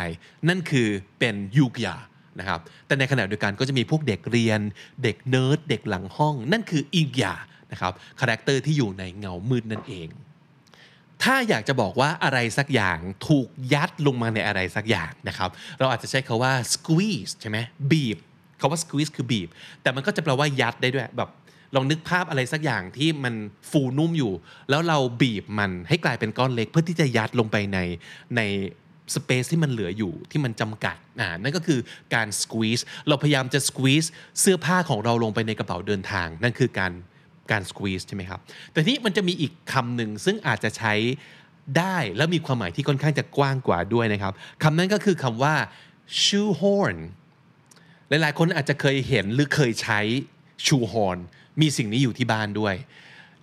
[0.49, 1.97] นั่นคือเป็น陽キャ
[2.39, 4.61] นะครับแต่ในขณะเดียวกันก็จะมีพวกเด็กเรียน
[5.03, 7.35] เด็กเนิร์ดเด็กหลังห้อง นั่นคือ陰キャ
[7.73, 10.09] นะครับ character ที่อยู่ในเงามืดนั่นเอง
[11.23, 17.59] ถ้าอยากจะบอกว่าอะไรสักอย่างถูกยัดลงมาในอะไรสักอย่างนะครับเราอาจจะใช้คาว่า squeeze ใช่ไหม
[17.93, 18.19] บีบ
[18.61, 19.49] คาว่า squeeze คือบีบ
[19.83, 21.31] แต่มันก็จะแปลว่ายัดได้ด้วยแบบ
[21.75, 23.35] ลองนึกภาพอะไรสักอย่างที่มัน
[23.71, 24.33] ฟูนุ่มอยู่
[24.71, 27.79] แล้วเราบีบมันให้กลายเป็นก้อนเล็กเพื่อที่จะยัดลงไปใน
[28.37, 28.41] ใน
[29.15, 31.81] สเปซที่มันเหลืออยู่ที่มันจำกัดอ่านั่นก็คือ
[32.15, 34.09] การ squeeze เราพยายามจะ squeeze
[34.41, 36.93] เสื้อผ้าของเราลงไปในกระเป๋าเดินทาง นั่นคือการ
[37.51, 38.41] การ squeeze ใช่ไหมครับ
[38.73, 40.95] แต่ที่มันจะมีอีกคำหนึ่งซึ่งอาจจะใช้
[41.79, 45.55] ได้แล้วมีความหมายที่ค่อนข้างจะกว้างกว่าด้วยนะครับคำนั้นก็คือคำว่า
[46.25, 46.97] shoehorn
[48.09, 50.01] หลายๆ คนอาจจะเคยเห็นหรือเคยใช้
[50.67, 51.19] shoehorn
[51.61, 52.75] มีสิ่งนี้อยู่ที่บ้านด้วย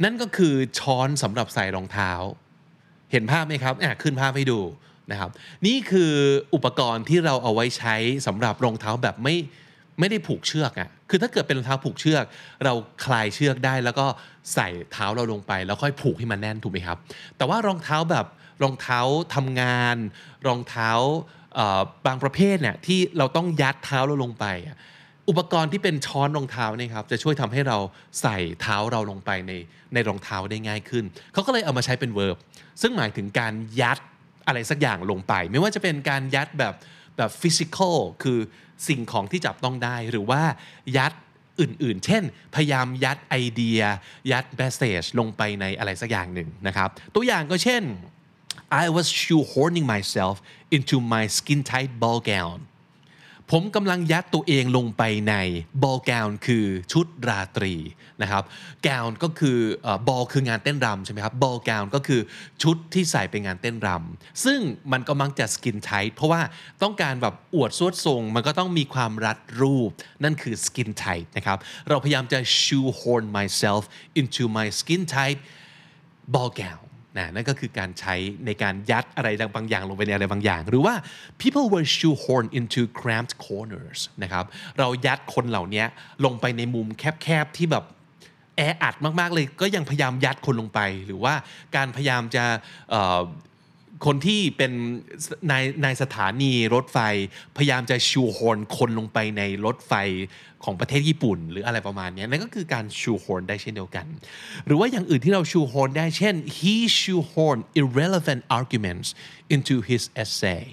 [0.03, 2.11] นั่นก็คือช้อนสำหรับใส่รองเท้า
[3.11, 4.59] เห็นภาพไหมครับอะขึ้นภาพให้ดู
[5.11, 5.31] นะครับ
[5.67, 6.13] นี่คือ
[6.53, 7.95] อุปกรณ์ที่เราเอาไว้ใช้
[8.27, 9.35] สำหรับรองเท้าแบบไม่
[9.99, 12.25] ไม่ได้ผูกเชือกอะ่ะ คือถ้าเกิดเป็นรองเท้าผูกเชือก
[12.65, 12.73] เรา
[13.05, 14.05] คลายเชือกได้ แล้วก็
[14.53, 16.97] ใส่เท้าเราลงไป แล้วค่อยผูกให้มันแน่นถูกไหมครับ
[17.37, 18.25] แต่ว่ารองเท้าแบบ
[18.63, 18.99] รองเท้า
[19.35, 19.95] ทำงาน
[20.47, 20.91] รองเท้า
[22.05, 24.45] บางประเภทเนี่ยที่เราต้องยัดเท้าเราลงไป
[25.29, 27.77] อุปกรณ์ที่เป็นช้อนรองเท้านี่ครับจะช่วยทำให้เรา
[28.21, 29.51] ใส่เท้าเราลงไปใน
[29.93, 32.37] ในรองเท้าได้ง่ายขึ้น เขาก็เลยเอามาใช้เป็น verb
[32.81, 33.97] ซึ่งหมายถึงการยัด
[34.47, 36.73] อะไรสักอย่างลงไป ไม่ว่าจะเป็นการยัดแบบ
[37.17, 38.39] แบบฟิสิกอลคือ
[38.87, 40.41] สิ่งของที่จับต้องได้หรือว่า
[40.97, 41.13] ยัด
[41.59, 42.23] อื่นๆ เช่น
[42.55, 43.81] พยายามยัดไอเดีย
[44.31, 47.83] ยัดแมสเซจลงไปในอะไรสักอย่างหนึ่งนะครับ ตัวอย่างก็เช่น
[48.83, 50.35] I was shoehorning myself
[50.75, 52.57] into my skin tight ball gown
[53.51, 55.33] ผมกำลังยัดตัวเองลงไปใน
[55.83, 57.73] ball gown คือชุดราตรี
[58.21, 58.43] นะครับ
[58.87, 59.57] gown ก็คือ
[60.07, 62.21] บ ball คืองานเต้นรำใช่ไหมครับ ball gown ก็คือ
[62.63, 64.59] ชุดที่ใส่ไปงานเต้นรำซึ่ง
[64.91, 66.41] มันก็มักจะ skin tight เพราะว่า
[66.83, 69.89] ต้องการแบบอวดสวดทรง มันก็ต้องมีความรัดรูป
[70.23, 71.57] นั่นคือ skin tight นะครับ
[71.89, 73.83] เราพยายามจะ shoehorn myself
[74.19, 75.39] into my skin tight
[76.33, 76.86] ball gown
[77.17, 80.95] นะนั่นก็คือการใช้ในการยัดอะไรบางอย่างลงไปในอะไรบางอย่าง หรือว่า
[81.41, 84.45] people were shoehorned into cramped corners นะครับ
[84.79, 85.83] เรายัดคนเหล่านี้
[86.25, 87.85] ลงไปในมุมแคบๆที่แบบ
[88.57, 91.33] แออัดมากๆเลยก็ยังพยายามยัดคนลงไป หรือว่า
[91.75, 92.43] การพยายามจะ
[94.05, 94.71] คนที่เป็น
[95.49, 95.53] ใน
[95.83, 96.99] ในสถานีรถไฟ
[97.57, 99.93] พยายามจะชูฮอนคนลงไปในรถไฟ
[100.63, 104.05] ของประเทศญี่ปุ่น หรืออะไรประมาณนี้นั่นก็คือการชูฮอนได้เช่นเดียวกัน
[104.65, 109.07] หรือว่าอย่างอื่นที่เราชูฮอนได้เช่น he shoehorn irrelevant arguments
[109.53, 110.63] into his essay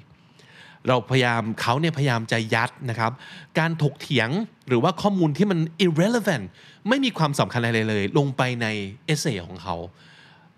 [0.88, 3.12] เราพยายามเขาเนี่ยพยายามจะยัดนะครับ
[3.59, 4.29] การถกเถียง
[4.68, 6.47] หรือว่าข้อมูลที่มัน irrelevant
[6.88, 8.66] ไม่มีความสำคัญอะไรเลย ลงไปใน
[9.07, 9.77] เอเซของเขา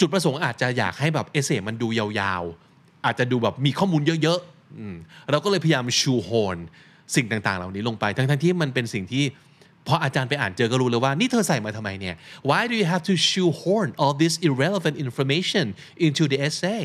[0.00, 4.80] จุดประสงค์อาจจะอยากให้แบบเอเซมันดูยาวๆ อาจจะดูแบบมีข้อมูลเยอะๆอ
[5.30, 6.58] เราก็เลยพยายามชูโฮน
[7.14, 9.24] สิ่งต่างๆ เหล่านี้ลงไป ทั้งๆที่มันเป็นสิ่งที่
[9.86, 12.14] พออาจารย์ไปอ่านเจอก็รู้เลยว่า นี่เธอใส่มาทำไมเนี่ย
[12.48, 15.66] why do you have to shoehorn all this irrelevant information
[16.06, 16.84] into the essay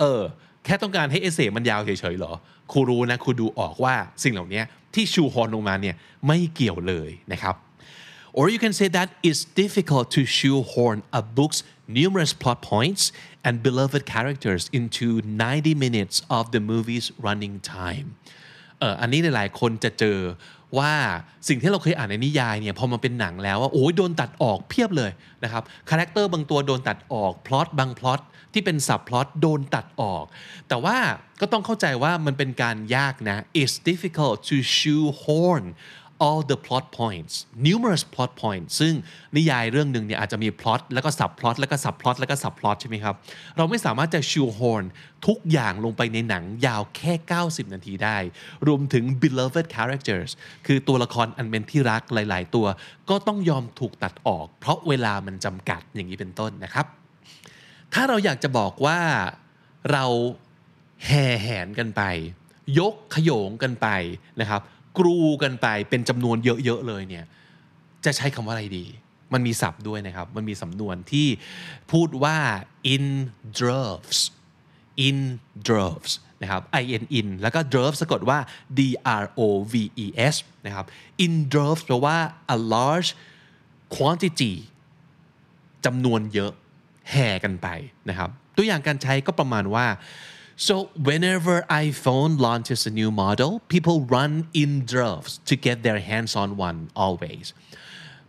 [0.00, 0.22] เออ
[0.64, 2.32] แค่ต้องการให้เอเซ่มันยาวเฉยๆเหรอ
[2.72, 4.62] ครูรู้นะครูดูออกว่าสิ่งเหล่านี้
[4.94, 5.94] ที่ชูฮอนลงมาเนี่ย
[6.26, 7.56] ไม่เกี่ยวเลยนะครับ
[8.38, 11.60] Or you can say that it's difficult to shoehorn a book's
[11.98, 13.02] numerous plot points
[13.46, 18.06] and beloved characters into 90 minutes of the movie's running time
[18.80, 20.18] เอออันนี้หลาย ๆ คนจะเจอ
[20.78, 20.92] ว่า
[21.48, 25.10] สิ่งที่เราเคยอ่านในนิยายเนี่ยพอมาเป็นหนังแล้วว่าโอ้ยโดนตัดออกเพียบเลย
[25.44, 28.20] นะครับcharacter บางตัวโดนตัดออกพล็อตบางพล็อต
[28.52, 30.24] ที่เป็น subplot โดนตัดออก
[30.68, 30.96] แต่ว่า
[31.40, 35.64] ก็ต้องเข้าใจว่ามันเป็นการยากนะ it's difficult to shoehorn
[36.24, 37.34] all the plot points
[37.68, 38.94] numerous plot points ซึ่ง
[39.36, 43.14] นิยายเรื่องหนึ่งเนี่ยอาจจะมี plot แล้วก็ sub plot แล้วก็ sub plot แล้วก็ sub plot ใช่ไหมครับ
[43.56, 44.84] เราไม่สามารถจะ shoehorn
[45.26, 47.12] ทุกอย่างลงไปในหนังยาวแค่
[47.44, 48.18] 90 นาทีได้
[48.66, 50.30] รวมถึง beloved characters
[50.66, 52.66] คือตัวละครอันเป็นที่รักหลาย ๆ ตัว
[53.10, 56.86] ก็ต้องยอมถูกตัดออก เพราะเวลามันจำกัดอย่างนี้เป็นต้นนะครับ
[57.94, 59.00] ถ้าเราอยากจะบอกว่า
[59.92, 60.04] เรา
[61.06, 62.02] แห่แหนกันไป
[62.78, 63.88] ยกขโยงกันไป
[64.40, 64.60] นะครับ
[64.98, 67.24] กรูกันไปเป็นจำนวนเยอะๆเลยเนี่ย
[68.04, 68.86] จะใช้คำว่าอะไรดี
[69.32, 71.28] มันมีศัพท์ด้วยนะครับ มันมีสำนวนที่
[71.92, 72.36] พูดว่า
[72.94, 73.04] in
[73.58, 74.18] droves
[75.06, 75.18] in
[75.68, 78.38] droves นะครับ i n in แล้วก็ droves สะกดว่า
[78.78, 78.80] d
[79.22, 79.40] r o
[79.72, 80.34] v e s
[80.66, 80.86] นะครับ
[81.24, 82.16] in droves แปลว่า
[82.54, 83.10] a large
[83.96, 84.52] quantity
[85.84, 86.52] จำนวนเยอะ
[87.10, 87.68] แห่กันไป
[88.08, 89.86] นะครับ ตัวอย่างการใช้ก็ประมาณว่า
[90.56, 90.74] so
[91.08, 96.48] whenever iPhone launches a new model people run in droves to get their hands on
[96.68, 97.46] one always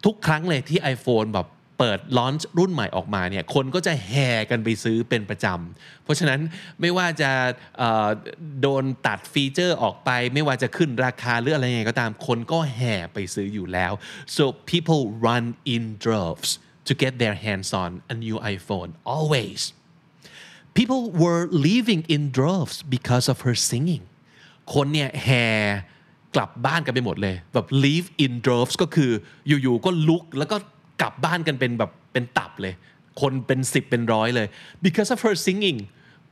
[0.06, 1.48] ทุกครั้งเลยที่ iPhone แบบ
[1.80, 6.40] เปิดลอนช์รุ่นใหม่ออกมาเนี่ยคนก็จะแห่กันไปซื้อเป็นประจำ เพราะฉะนั้น
[6.82, 7.32] ไม่ว่าจะ
[8.62, 13.94] โดนตัดฟีเจอร์ออกไป ไม่ว่าจะขึ้นราคาหรืออะไรยังไงก็ตามคนก็แห่ไปซื้ออยู่แล้ว
[14.36, 16.50] so people run in droves
[16.88, 19.62] to get their hands on a new iPhone always
[20.79, 24.05] people were leaving in droves because of her singing
[24.75, 25.47] คนเนี่ยแห่
[26.35, 29.11] กลับบ้านกันไปหมดเลยแบบ leave in droves ก็คือ
[29.47, 30.57] อยู่ๆก็ลุกแล้วก็
[31.03, 32.75] กลับบ้านกันเป็นแบบเป็นตับเลย
[33.21, 34.47] คนเป็นสิบเป็นร้อยเลย
[34.85, 35.79] because of her singing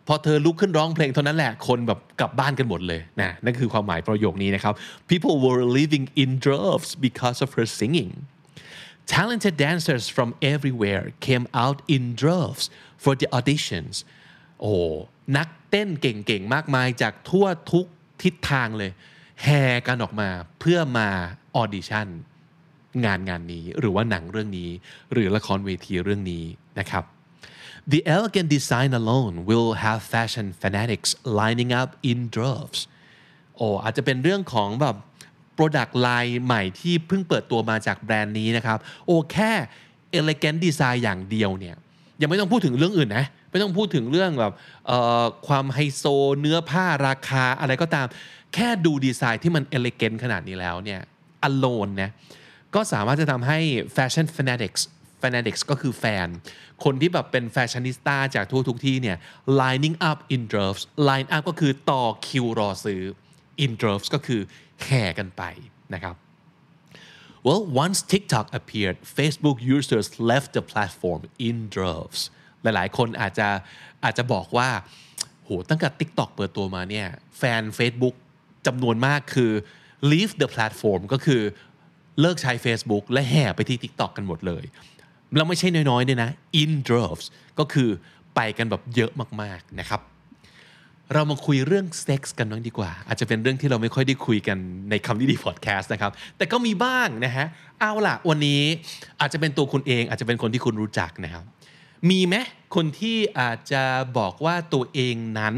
[0.06, 4.74] พอเธอลุกขึ้นร้องเพลงเท่านั้นแหละ คนแบบกลับบ้านกันหมดเลยนะนั่นคือความหมายประโยคนี้นะครับ
[5.12, 8.10] people were leaving in droves because of her singing
[9.16, 12.64] talented dancers from everywhere came out in droves
[13.02, 14.23] for the auditions โ
[14.65, 14.75] อ้
[15.37, 17.85] นักเต้นเก่งๆ มากมายจากทั่วทุก
[18.23, 18.91] ทิศทางเลย
[19.43, 21.09] แห่กันออกมาเพื่อมา
[21.55, 22.07] ออดิชั่น
[23.05, 24.69] งานงานนี้หรือว่าหนังเรื่องนี้
[25.13, 26.43] หรือละครเวทีเรื่องนี้
[26.79, 27.03] นะครับ
[27.91, 32.81] The elegant design alone will have fashion fanatics lining up in droves
[33.55, 34.95] โอ้อาจจะเป็นเรื่องของแบบ
[35.57, 39.51] Product line ใหม่ที่เพิ่งเปิดตัวมาจากแบรนด์นี้นะครับ โอ้แค่
[40.19, 41.75] elegant design อย่างเดียวเนี่ย
[42.21, 43.25] ยังไม่ต้องพูดถึงเรื่องอื่นนะ
[43.55, 44.53] ไม่ต้องพูดถึงเรื่องแบบ
[45.47, 46.03] ความไฮโซ
[46.39, 48.07] เนื้อผ้าราคาอะไรก็ตาม
[48.53, 51.01] แค่ดูดีไซน์ที่มัน elegant ขนาดนี้แล้วเนี่ย
[51.49, 52.09] alone นะ
[52.75, 53.59] ก็สามารถจะทำให้
[53.95, 54.81] fashion fanatics
[55.21, 56.27] fanatics ก็คือแฟน
[56.83, 59.17] คนที่แบบเป็นแฟชั่นนิสต้าจากทั่วทุกที่เนี่ย
[59.61, 63.01] lining up in droves line up ก็คือต่อคิวรอซื้อ
[63.63, 64.41] in droves ก็คือ
[64.83, 65.43] แห่กันไป
[65.93, 66.15] นะครับ
[67.45, 72.21] Well once TikTok appeared Facebook users left the platform in droves
[72.75, 73.47] หลายๆ คนอาจจะ
[74.03, 74.69] อาจจะบอกว่า
[75.43, 78.15] โหตั้งแต่ TikTok เปิดตัวมาเนี่ยแฟน Facebook
[78.67, 79.51] จำนวนมากคือ
[80.11, 81.41] leave the platform ก็คือ
[82.21, 84.63] เลิกใช้ Facebook และแห่ไปที่ TikTok กันหมดเลย
[85.35, 87.25] แล้วไม่ใช่น้อยๆเนี่ยนะ in droves
[87.59, 87.89] ก็คือ
[88.35, 90.01] ไปกันแบบเยอะมากๆนะครับ
[91.13, 94.57] เรามาคุยเรื่องเซ็กส์กันน้อยดีกว่า อาจจะเป็นเรื่องที่เราไม่ค่อยได้คุยกัน
[94.89, 97.45] ในคำนี้ดีพอดแคสต์นะครับ แต่ก็มีบ้างนะฮะ
[97.79, 98.61] เอาล่ะ วันนี้
[99.19, 101.43] อาจจะเป็นตัวคุณเองอาจจะเป็นคนที่คุณรู้จักนะครับ
[102.09, 102.35] มีไหม
[102.75, 103.83] คนที่อาจจะ
[104.17, 105.55] บอกว่าตัวเองนั้น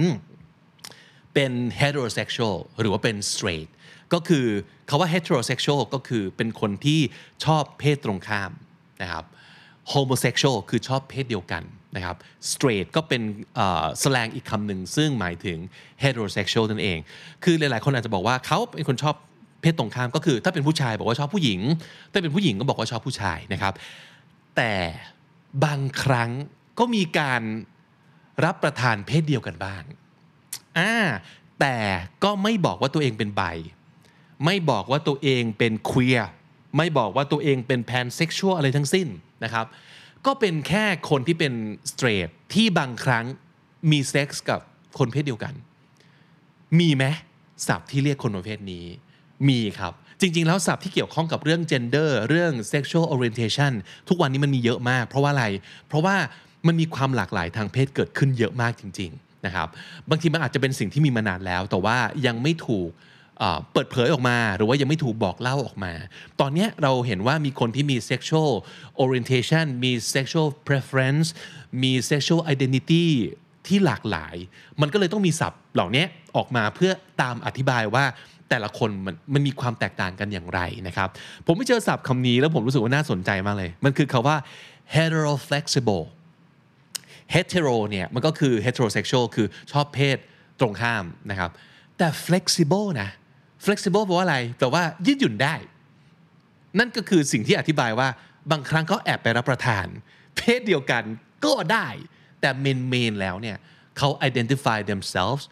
[1.33, 3.69] เป็น heterosexual หรือว่าเป็น straight
[4.13, 4.45] ก็คือ
[4.89, 6.99] คาว่า heterosexual ก็คือเป็นคนที่
[7.45, 8.51] ชอบเพศตรงข้าม
[9.01, 9.25] นะครับ
[9.93, 11.63] homosexual คือชอบเพศเดียวกัน
[11.95, 12.15] นะครับ
[12.51, 13.21] straight ก็เป็น
[14.03, 15.57] สแลงอีกคำหนึ่งซึ่งหมายถึง
[16.03, 16.99] heterosexual นั่นเอง
[17.43, 19.15] คือหลายๆ คนอาจจะบอกว่าเขาเป็นคนชอบ
[19.61, 21.59] เพศตรงข้ามก็คือ ถ้าเป็นผู้ชายบอกว่าชอบผู้หญิง
[22.11, 23.73] ถ้าเป็นผู้หญิงก็บอกว่าชอบผู้ชายนะครับ
[24.55, 24.71] แต่
[25.65, 26.31] บางครั้ง
[26.79, 27.41] ก็มีการ
[28.45, 29.83] รับประทานเพศเดียวกันบ้าง
[30.77, 30.93] อ่า
[31.59, 31.77] แต่
[32.23, 33.43] ก็ไม่บอกว่าตัวเองเป็นไบ
[34.45, 36.19] ไม่บอกว่าตัวเองเป็นควีย
[36.77, 39.07] ไม่บอกว่าตัวเองเป็นแพนเซ็กชวลอะไรทั้งสิ้น
[39.43, 39.65] นะครับ
[40.25, 41.53] ก็เป็นแค่คนที่เป็น
[41.91, 43.25] สเตรทที่บางครั้ง
[43.91, 44.61] มีเซ็กส์กับ
[44.97, 45.53] คนเพศเดียวกัน
[46.79, 47.05] มีไหม
[47.67, 48.85] ศัพท์ที่เรียกคนประเภทนี้
[49.49, 53.73] มีครับ จริง ๆ แล้วศัพท์ที่เกี่ยวข้องกับเรื่อง gender เรื่อง sexual orientation
[54.09, 55.45] ทุกวันนี้มันมีเยอะมาก เพราะว่าอะไร
[55.87, 56.15] เพราะว่า
[56.67, 59.67] มันมีความหลากหลายทางเพศเกิดขึ้นเยอะมากจริง ๆ นะครับ
[60.09, 62.89] บางทีมันอาจจะเป็นสิ่งที่มีมานานแล้ว แต่ว่ายังไม่ถูก
[63.73, 65.93] เปิดเผยออกมาหรือว่ายังไม่ถูกบอกเล่าออกมา
[66.39, 68.51] ตอนนี้เราเห็นว่ามีคนที่มี sexual
[69.03, 71.27] orientation มี sexual preference
[71.83, 73.05] มี sexual identity
[73.67, 74.35] ที่หลากหลาย
[74.81, 78.05] มันก็เลยต้องมีศัพท์เหล่านี้ออกมาเพื่อตามอธิบายว่า
[78.49, 81.09] แต่ละคนมันมันมีความแตกต่างกันอย่างไรนะครับ
[81.45, 84.37] ผมไปเจอศัพท์คำนี้แล้วผมรู้สึกว่าน่าสนใจมากเลย มันคือคาว่า
[84.95, 86.03] hetero flexible
[87.33, 90.17] hetero เนี่ยมันก็คือ heterosexual คือชอบเพศ
[90.59, 91.51] ตรงข้ามนะครับ
[91.97, 93.09] แต่ flexible นะ
[93.65, 95.55] flexible แปลว่าอะไรแปลว่ายืดหยุ่นได้
[96.79, 98.09] นั่นก็คือสิ่งที่อธิบายว่า
[98.51, 99.85] บางครั้งเขาแอบไปรับประทาน
[100.37, 101.03] เพศเดียวกัน
[101.45, 101.87] ก็ได้
[102.41, 103.57] แต่เมนเมนแล้วเนี่ย
[103.97, 105.43] เขา identify themselves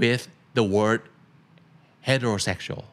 [0.00, 0.22] with
[0.58, 1.00] the word
[2.08, 2.84] heterosexual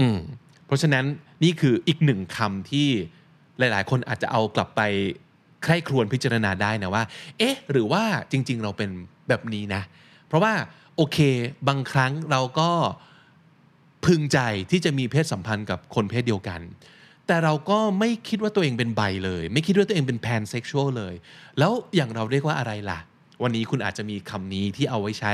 [0.00, 0.18] อืม
[0.66, 1.04] เพราะฉะนั้น
[1.44, 2.88] นี่คืออีกหนึ่งคำที่
[3.58, 4.82] หลาย ๆ คนอาจจะเอากลับไป
[5.64, 7.04] ใคร่ครวญพิจารณาได้นะว่า
[7.38, 8.90] เอ๊ะ หรือว่าจริง ๆ เราเป็น
[9.28, 9.82] แบบนี้นะ
[10.28, 10.52] เพราะว่า
[10.96, 11.18] โอเค
[11.68, 12.70] บางครั้งเราก็
[14.06, 14.38] พึงใจ
[14.70, 16.60] ที่จะมีเพศสัมพันธ์กับคนเพศเดียวกัน
[17.26, 21.14] แต่เราก็ไม่คิดว่าตัวเองเป็น bi เลย ไม่คิดว่าตัวเองเป็น pansexual เลย
[21.58, 22.98] แล้วอย่างเราเรียกว่าอะไรล่ะ
[23.42, 25.32] วันนี้คุณอาจจะมีคำนี้ที่เอาไว้ใช้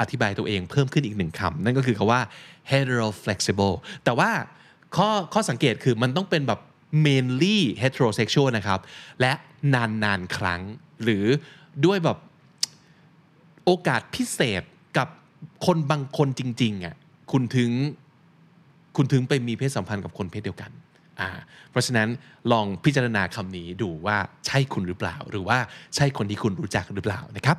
[0.00, 2.20] อธิบายตัวเองเพิ่มขึ้นอีกหนึ่งคำนั่นก็คือคาว่า
[2.70, 4.30] hetero flexible แต่ว่า
[4.96, 6.60] ข้อข้อสังเกตคือมันต้องเป็นแบบ
[7.04, 8.80] mainly heterosexual นะครับ
[9.20, 9.32] และ
[9.74, 10.60] นานๆครั้ง
[11.02, 11.24] หรือ
[11.84, 12.18] ด้วยแบบ
[13.64, 14.62] โอกาสพิเศษ
[14.98, 15.08] กับ
[15.66, 16.94] คนบางคนจริงๆอะ
[17.32, 17.70] คุณถึง
[18.96, 20.70] คุณถึงไปมีเพศสัมพันธ์กับคนเพศเดียวกัน
[21.20, 21.28] อ่า
[21.70, 22.08] เพราะฉะนั้น
[22.52, 25.58] ลองพิจารณาคำนี้ดูว่าใช่คุณหรือเปล่า หรือว่า
[25.96, 27.58] ใช่คนที่คุณรู้จักหรือเปล่านะครับ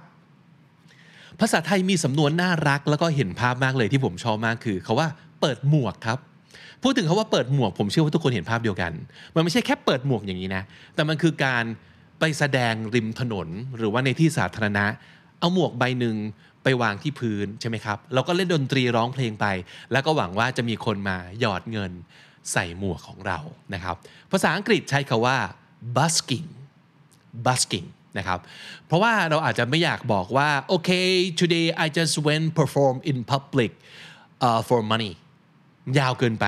[1.41, 5.07] ภาษาไทยมีสำนวนน่ารักแล้วก็เห็นภาพมากเลยที่ผมชอบมากคือเขาว่า
[5.41, 6.19] เปิดหมวกครับ
[6.83, 8.91] พูดถึงเขาว่าเปิดหมวกผมเชื่อว่าทุกคนเห็นภาพเดียวกัน
[9.35, 10.63] มันไม่ใช่แค่เปิดหมวกอย่างนี้นะ
[10.95, 11.63] แต่มันคือการ
[12.19, 14.85] ไปแสดงริมถนน หรือว่าในที่สาธารณะ
[15.39, 16.15] เอาหมวกใบหนึ่ง
[16.63, 19.45] ไปวางที่พื้นใช่ไหมครับเราก็เล่นดนตรีร้องเพลงไป
[19.91, 21.91] แล้วก็หวังว่าจะมีคนมาหยอดเงิน
[22.51, 23.39] ใส่หมวกของเรา
[23.73, 23.95] นะครับ
[24.31, 25.37] ภาษาอังกฤษใช้คาว่า
[25.97, 26.47] busking
[27.45, 28.39] busking นะครับ
[28.87, 30.89] เพราะว่าเราอาจจะไม่อยากบอกว่าโอเค
[31.41, 33.71] today I just went perform in public
[34.45, 35.13] uh, for money
[35.99, 36.47] ยาวเกินไป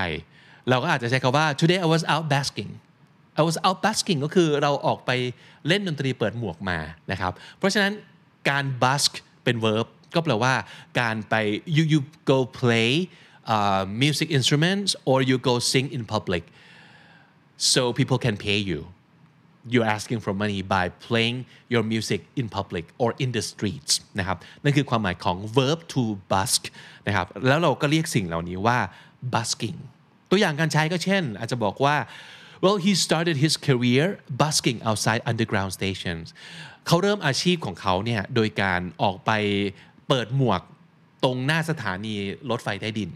[0.69, 2.71] เราก็อาจจะใช้คาว่า today I was out basking
[3.39, 5.11] I was out basking ก็คือเราออกไป
[5.67, 6.79] เล่นดนตรีเปิดหมวกมา
[7.11, 7.93] นะครับ เพราะฉะนั้น
[8.49, 9.11] การ busk
[9.43, 10.53] เป็น verb ก็แปลว่า
[10.99, 11.35] การไป
[11.75, 11.99] you you
[12.31, 12.89] go play
[13.53, 16.43] uh, music instruments or you go sing in public
[17.73, 18.79] so people can pay you
[19.71, 21.37] you're asking for money by playing
[21.73, 26.61] your music in public or in the streets นะครับนั่นคือความหมายของ verb to busk
[27.07, 28.79] นะครับแล้วเราก็เรียกสิ่งเหล่านี้ว่า
[29.33, 29.77] busking
[30.29, 31.95] ตัวอย่างการใช้ก็เช่น อาจจะบอกว่า
[32.63, 34.05] well he started his career
[34.41, 36.27] busking outside underground stations
[36.87, 39.31] เขาเริ่มอาชีพของเขาเนี่ยโดยการออกไป
[40.07, 40.61] เปิดหมวก
[41.23, 42.15] ตรงหน้าสถานี
[42.49, 43.11] รถไฟใต้ดิน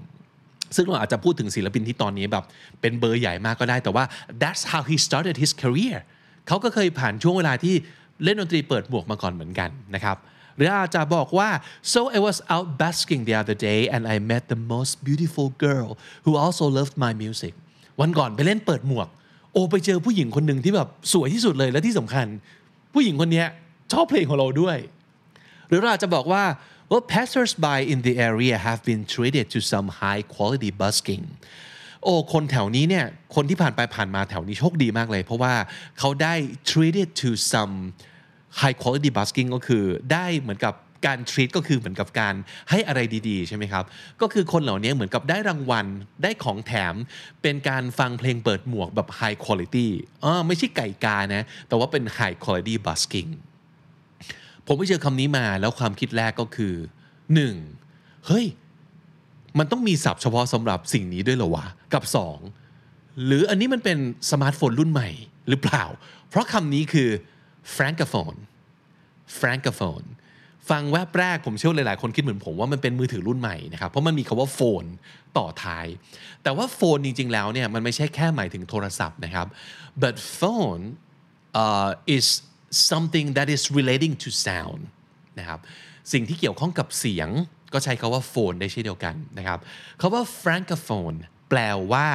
[0.75, 2.45] ซึ่งเราอาจจะพูดถึงศิลปินที่ตอนนี้แบบ
[2.81, 4.05] เป็นเบอร์ใหญ่มากก็ได้แต่ว่า
[4.41, 5.97] that's how he started his career
[6.47, 7.75] เขาก็เคยผ่านช่วงเวลาที่
[8.23, 10.17] เล่นดนตรีเปิดหมวกมาก่อนเหมือนกันนะครับ
[10.55, 11.49] หรืออาจจะบอกว่า
[11.93, 15.89] so I was out basking the other day and I met the most beautiful girl
[16.25, 17.53] who also loved my music
[18.01, 19.07] วันก่อนไปเล่นเปิดหมวก
[19.53, 22.27] โอ้ไปเจอผู้หญิงคนหนึ่งที่แบบสวยที่สุดเลยและที่สำคัญ
[22.93, 23.45] ผู้หญิงคนนี้
[23.91, 24.77] ชอบเพลงของเราด้วย
[25.67, 26.43] หรือเราอาจจะบอกว่า
[26.89, 31.23] well passers-by in the area have been treated to some high quality busking
[32.03, 35.53] โอ้คนแถวนี้เนี่ยคนที่ผ่านไปผ่านมาแถวนี้โชคดีมากเลย เพราะว่า
[35.99, 36.33] เขาได้
[36.69, 37.73] treated to some
[38.61, 40.73] high quality busking ก็คือได้เหมือนกับ
[41.07, 42.35] การ treat ก็คือเหมือนกับการ
[42.69, 43.85] ให้อะไรดีๆ ใช่ไหมครับ
[44.21, 45.85] ก็คือคนเหล่านี้เหมือนกับได้รางวัล
[46.23, 46.93] ได้ของแถม
[47.41, 49.87] เป็นการฟังเพลงเปิดหมวกแบบ high quality
[50.23, 53.29] อ๋อไม่ใช่ไก่กานะ แต่ว่าเป็น high quality busking
[54.65, 56.73] ผมไปเจอคำนี้มาแล้วความคิดแรกก็คือ
[57.49, 58.27] 1.
[58.27, 58.45] เฮ้ย
[59.57, 62.03] มันต้องมีศัพท์เฉพาะสำหรับสิ่งนี้ด้วยเหรอวะ กับ
[62.63, 63.25] 2.
[63.25, 63.97] หรืออันนี้มันเป็น
[64.31, 65.09] สมาร์ทโฟนรุ่นใหม่
[65.49, 65.83] หรือเปล่า
[66.29, 67.09] เพราะคำนี้คือ
[67.75, 68.37] francophone
[69.39, 70.07] francophone
[70.69, 74.85] ฟังแวบแรกผมเชื่อหลาย ๆ คนคิดเหมือนผมว่ามันเป็นมือถือรุ่นใหม่นะครับเพราะมันมีคาว่าโฟน
[75.37, 75.85] ต่อท้าย
[76.43, 79.47] แต่ว่าโฟนจริง ๆ แล้วเนี่ยมันไม่ใช่แค่หมายถึงโทรศัพท์นะครับ
[80.03, 80.83] but phone
[81.63, 82.25] uh, is
[82.89, 84.81] something that is relating to sound
[85.39, 85.59] นะครับ
[86.11, 87.29] สิ่งที่เกี่ยวข้องกับเสียง
[87.73, 89.59] ก็ใช้คาว่าโฟนได้เช่นเดียวกันนะครับ
[89.99, 91.17] คาว่า francophone
[91.49, 91.59] แปล
[91.91, 92.09] ว่า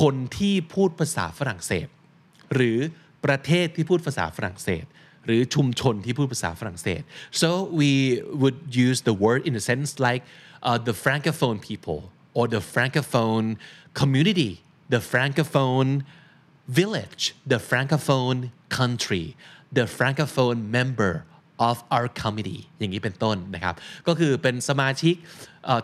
[0.00, 1.86] คนที่พูดภาษาฝรั่งเศส
[2.54, 2.78] หรือ
[3.24, 4.84] ประเทศที่พูดภาษาฝรั่งเศส
[5.24, 7.02] หรือชุมชนที่พูดภาษาฝรั่งเศส
[7.40, 7.48] so
[7.80, 7.90] we
[8.40, 10.22] would use the word in a sense like
[10.68, 12.00] uh, the francophone people
[12.38, 13.46] or the francophone
[14.00, 14.52] community
[14.94, 15.90] the francophone
[16.80, 18.38] village the francophone
[18.78, 19.24] country
[19.78, 21.12] the francophone member
[21.68, 23.74] of our committee อย่างนี้เป็นต้นนะครับ
[24.06, 25.14] ก็คือเป็นสมาชิก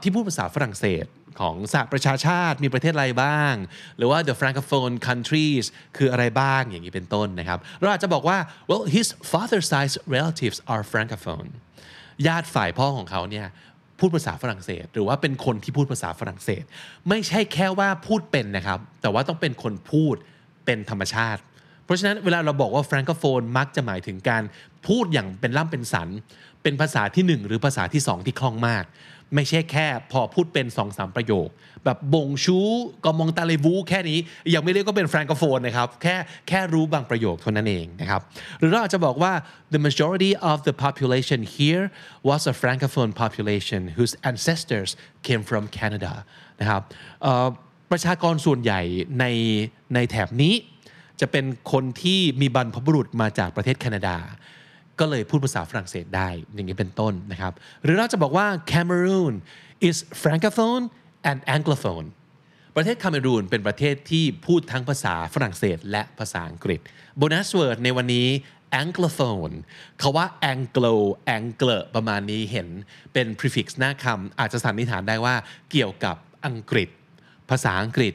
[0.02, 1.06] ที่พูดภาษาฝรั่งเศส
[1.40, 3.54] ของสหประชาชาติมีประเทศอะไรบ้าง
[3.96, 5.64] หรือว่า the francophone countries
[5.96, 8.38] คืออะไรบ้างอย่างนี้เป็นต้นนะครับ เราอาจจะบอกว่า
[8.70, 11.48] well his father side relatives are francophone
[12.26, 13.46] ญาติฝ่ายพ่อของเขาเนี่ย
[14.00, 16.62] พูดภาษาฝรั่งเศส หรือว่าเป็นคนที่พูดภาษาฝรั่งเศส
[17.08, 20.14] ไม่ใช่แค่ว่าพูดเป็นนะครับ แต่ว่าต้องเป็นคนพูด
[20.64, 21.40] เป็นธรรมชาติ
[21.84, 24.42] เพราะฉะนั้นเวลาเราบอกว่า francophone มักจะหมายถึงการ
[24.86, 26.08] พูดอย่างเป็นล่ำเป็นสัน
[26.62, 28.84] เป็นภาษาที่หนึ่งหรือภาษาที่สองที่คล่องมาก
[29.34, 31.48] ไม่ใช่แค่พอพูดเป็นสองสามประโยค
[31.84, 32.58] แบบบงชู
[33.04, 34.18] ก็มองตาเลวูแค่นี้
[34.54, 36.16] ยังไม่เรียกก็เป็น francophone นะครับแค่
[36.48, 38.20] แค่รู้บางประโยคเท่านั้นเองนะครับ
[38.58, 39.32] หรือเราอาจจะบอกว่า
[39.74, 41.84] the majority of the population here
[42.28, 44.90] was a francophone population whose ancestors
[45.26, 46.12] came from Canada
[46.60, 46.82] นะครับ
[47.90, 48.80] ประชากรส่วนใหญ่
[49.20, 49.24] ใน
[49.94, 50.54] ในแถบนี้
[51.20, 54.16] จะเป็นคนที่มีบรรพบุรุษมาจากประเทศแคนาดา
[54.98, 57.52] ก็เลยพูดภาษาฝรั่งเศสได้ อย่างนี้เป็นต้นนะครับ
[57.82, 59.34] หรือเราจะบอกว่า Cameroon
[59.88, 60.84] is francophone
[61.30, 62.06] and anglophone
[62.76, 66.80] ประเทศคาเมรูนเป็นประเทศที่พูดทั้งภาษาฝรั่งเศสและภาษาอังกฤษ
[67.20, 68.28] bonus word ในวันนี้
[68.82, 69.54] anglophone
[70.00, 70.94] คาว่า anglo
[71.36, 72.68] angle ประมาณนี้เห็น
[73.12, 75.34] เป็น prefix หน้าคำอาจจะสันนิษฐานได้ว่า
[75.70, 76.88] เกี่ยวกับอังกฤษ
[77.50, 78.14] ภาษาอังกฤษ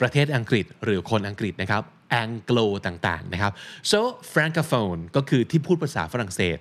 [0.00, 1.84] ประเทศอังกฤษหรือคนอังกฤษนะครับ
[2.22, 3.52] anglo ต่างๆนะครับ
[3.90, 4.00] so
[4.32, 6.58] francophone ก็คือที่พูดภาษาฝรั่งเศส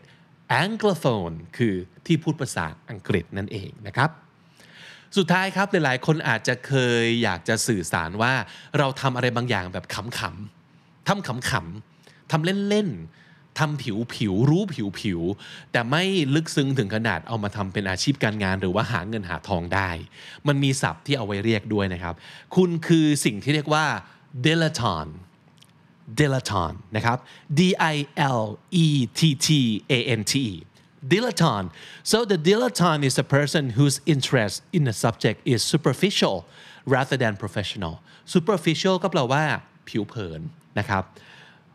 [0.63, 1.73] anglophone คือ
[2.07, 4.09] ที่พูดภาษาอังกฤษนั่นเองนะครับ
[5.17, 8.33] สุดท้ายครับหลายๆ คนอาจจะเคยอยากจะสื่อสารว่า
[8.77, 16.03] เราทำอะไรบางอย่างแบบขำๆทำขำๆทำเล่นๆทำผิวผิวๆรู้ผิวผิวๆแต่ไม่
[16.35, 19.89] ลึกซึ้งถึงขนาดเอามาทำเป็นอาชีพการงาน หรือว่าหาเงินหาทองได้
[20.47, 22.15] มันมีศัพท์ที่เอาไว้เรียกด้วยนะครับ
[22.55, 23.85] คุณคือสิ่งที่เรียกว่า
[24.45, 25.13] dilettante
[26.19, 27.17] dilettante นะครับ
[27.59, 27.61] D
[27.93, 27.95] I
[28.41, 28.43] L
[28.85, 28.87] E
[29.19, 29.47] T T
[29.97, 30.55] A N T E
[31.11, 31.69] dilettante
[32.11, 36.37] so the dilettante is a person whose interest in a subject is superficial
[36.95, 37.93] rather than professional
[38.33, 39.43] superficial ก็แปลว่า
[39.89, 40.41] ผิวเผิน
[40.79, 41.03] นะครับ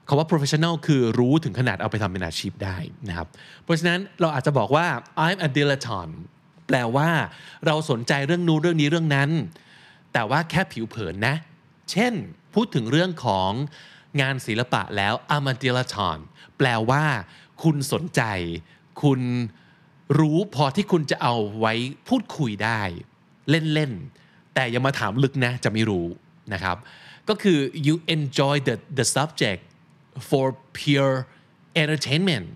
[0.08, 2.76] คำว่า professional คือรู้ถึงขนาดเอาไปทำเป็นอาชีพได้
[3.08, 3.28] นะครับ
[3.64, 4.86] เพราะฉะนั้นเราอาจจะบอกว่า
[5.26, 6.14] I'm a dilettante
[6.66, 7.10] แปลว่า
[7.66, 9.30] เราสนใจเรื่องนู้นเรื่องนี้เรื่องนั้น
[10.12, 11.36] แต่ว่าแค่ผิวเผินนะ
[11.90, 12.12] เช่น
[12.54, 13.50] พูดถึงเรื่องของ
[14.20, 16.18] งานศิลปะแล้ว I'm a d i l a t o n
[16.58, 17.04] แปลว่า
[17.62, 18.22] คุณสนใจ
[19.02, 19.20] คุณ
[20.18, 21.74] รู้พอที่คุณจะเอาไว้
[22.08, 22.80] พูดคุยได้
[23.50, 26.06] เล่นๆ แต่อย่ามาถามลึกนะ จะไม่รู้
[26.52, 26.76] นะครับ
[27.28, 29.62] ก็คือ you enjoy the the subject
[30.28, 30.44] for
[30.78, 31.16] pure
[31.82, 32.46] entertainment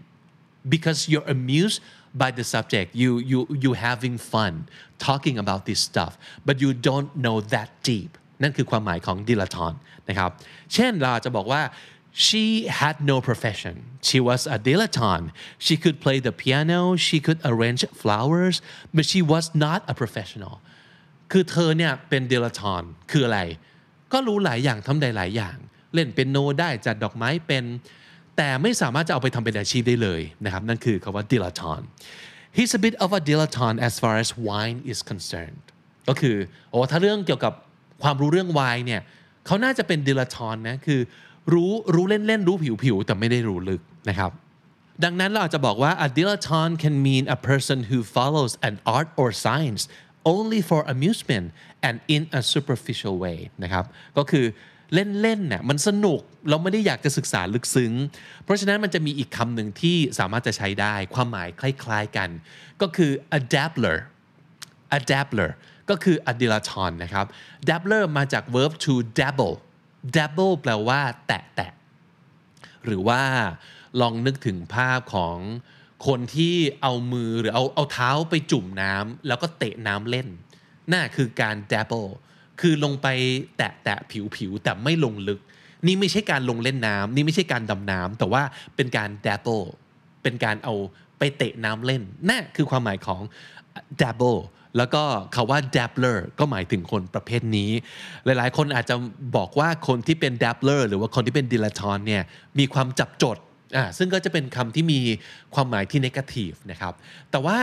[0.74, 1.78] because you're amused
[2.22, 4.52] by the subject you you you having fun
[5.08, 6.12] talking about this stuff
[6.46, 8.12] but you don't know that deep
[8.42, 9.78] นั่นคือความหมายของ dilettante
[10.08, 10.30] นะครับ
[10.74, 11.62] เช่นเราจะบอกว่า
[12.26, 12.44] she
[12.80, 13.74] had no profession
[14.08, 15.28] she was a dilettante
[15.66, 18.56] she could play the piano she could arrange flowers
[18.94, 20.54] but she was not a professional
[21.32, 23.40] คือเธอเนี่ยเป็น dilettante คืออะไร
[24.12, 25.56] ก็รู้หลายอย่างทำได้หลายอย่าง
[25.94, 27.64] เล่นเป็นโนได้จัดดอกไม้เป็น
[28.36, 31.86] แต่ไม่สามารถจะเอาไปทำเป็นอาชีพได้เลยนะครับ นั่นคือคำว่า dilettante
[32.56, 35.62] he's a bit of a dilettante as far as wine is concerned
[36.08, 36.36] ก็คือ
[36.70, 37.52] โอ้ถ้าเรื่องเกี่ยวกับ
[38.02, 39.00] ความรู้เรื่องไวน์เนี่ย
[39.46, 41.00] เขาน่าจะเป็น dilettante นะคือ
[41.52, 44.32] รู้รู้เล่นๆรู้ผิวๆแต่ไม่ได้รู้ลึกนะครับ
[45.04, 49.82] ดังนั้นเราอาจจะบอกว่า a dilettante can mean a person who follows an art or science
[50.34, 51.46] only for amusement
[51.86, 53.84] and in a superficial way นะครับ
[54.18, 54.46] ก็คือ
[54.94, 57.92] เล่นๆเนี่ยมันสนุกเราไม่ได้อยากจะศึกษาลึกซึ้ง
[58.44, 62.28] เพราะฉะนั้นมันจะมีอีกคำหนึ่งที่สามารถจะใช้ได้ ความหมายคล้ายๆกัน
[62.80, 63.98] ก็คือ a dabbler
[64.98, 65.50] a dabbler
[65.90, 67.26] ก็คือ a dilettante นะครับ
[67.68, 69.56] dabbler มาจาก verb to dabble
[70.16, 71.72] dabble แปลว่าแตะแตะ
[72.84, 73.22] หรือว่า
[74.00, 75.38] ลองนึกถึงภาพของ
[76.06, 80.28] คนที่เอามือหรือเอาเอาเท้าไปจุ่มน้ำแล้วก็เตะน้ำเล่น
[80.92, 82.10] น่าคือการ dabble
[82.60, 83.06] คือลงไป
[83.58, 85.40] แตะแตะผิวผิวแต่ไม่ลงลึก
[85.86, 88.42] นี่ไม่ใช่การลงเล่นน้ำนี่ไม่ใช่การดำน้ำแต่ว่า
[88.76, 89.66] เป็นการ dabble
[90.22, 90.74] เป็นการเอา
[91.18, 93.22] ไปเตะน้ำเล่นนั่นคือความหมายของ
[94.00, 94.40] dabble
[94.76, 95.02] แล้วก็
[95.34, 97.70] คาว่า dabbler ก็หมายถึงคนประเภทนี้
[98.24, 98.94] หลายๆ คนอาจจะ
[99.36, 102.22] บอกว่าคนที่เป็น dabbler หรือว่าคนที่เป็น dilettante เนี่ย
[102.58, 103.36] มีความจับจด
[103.76, 105.00] อ่าซึ่งก็จะเป็นคำที่มี
[105.54, 106.92] ความหมายที่ negative นะครับ
[107.30, 107.56] แต่ว่า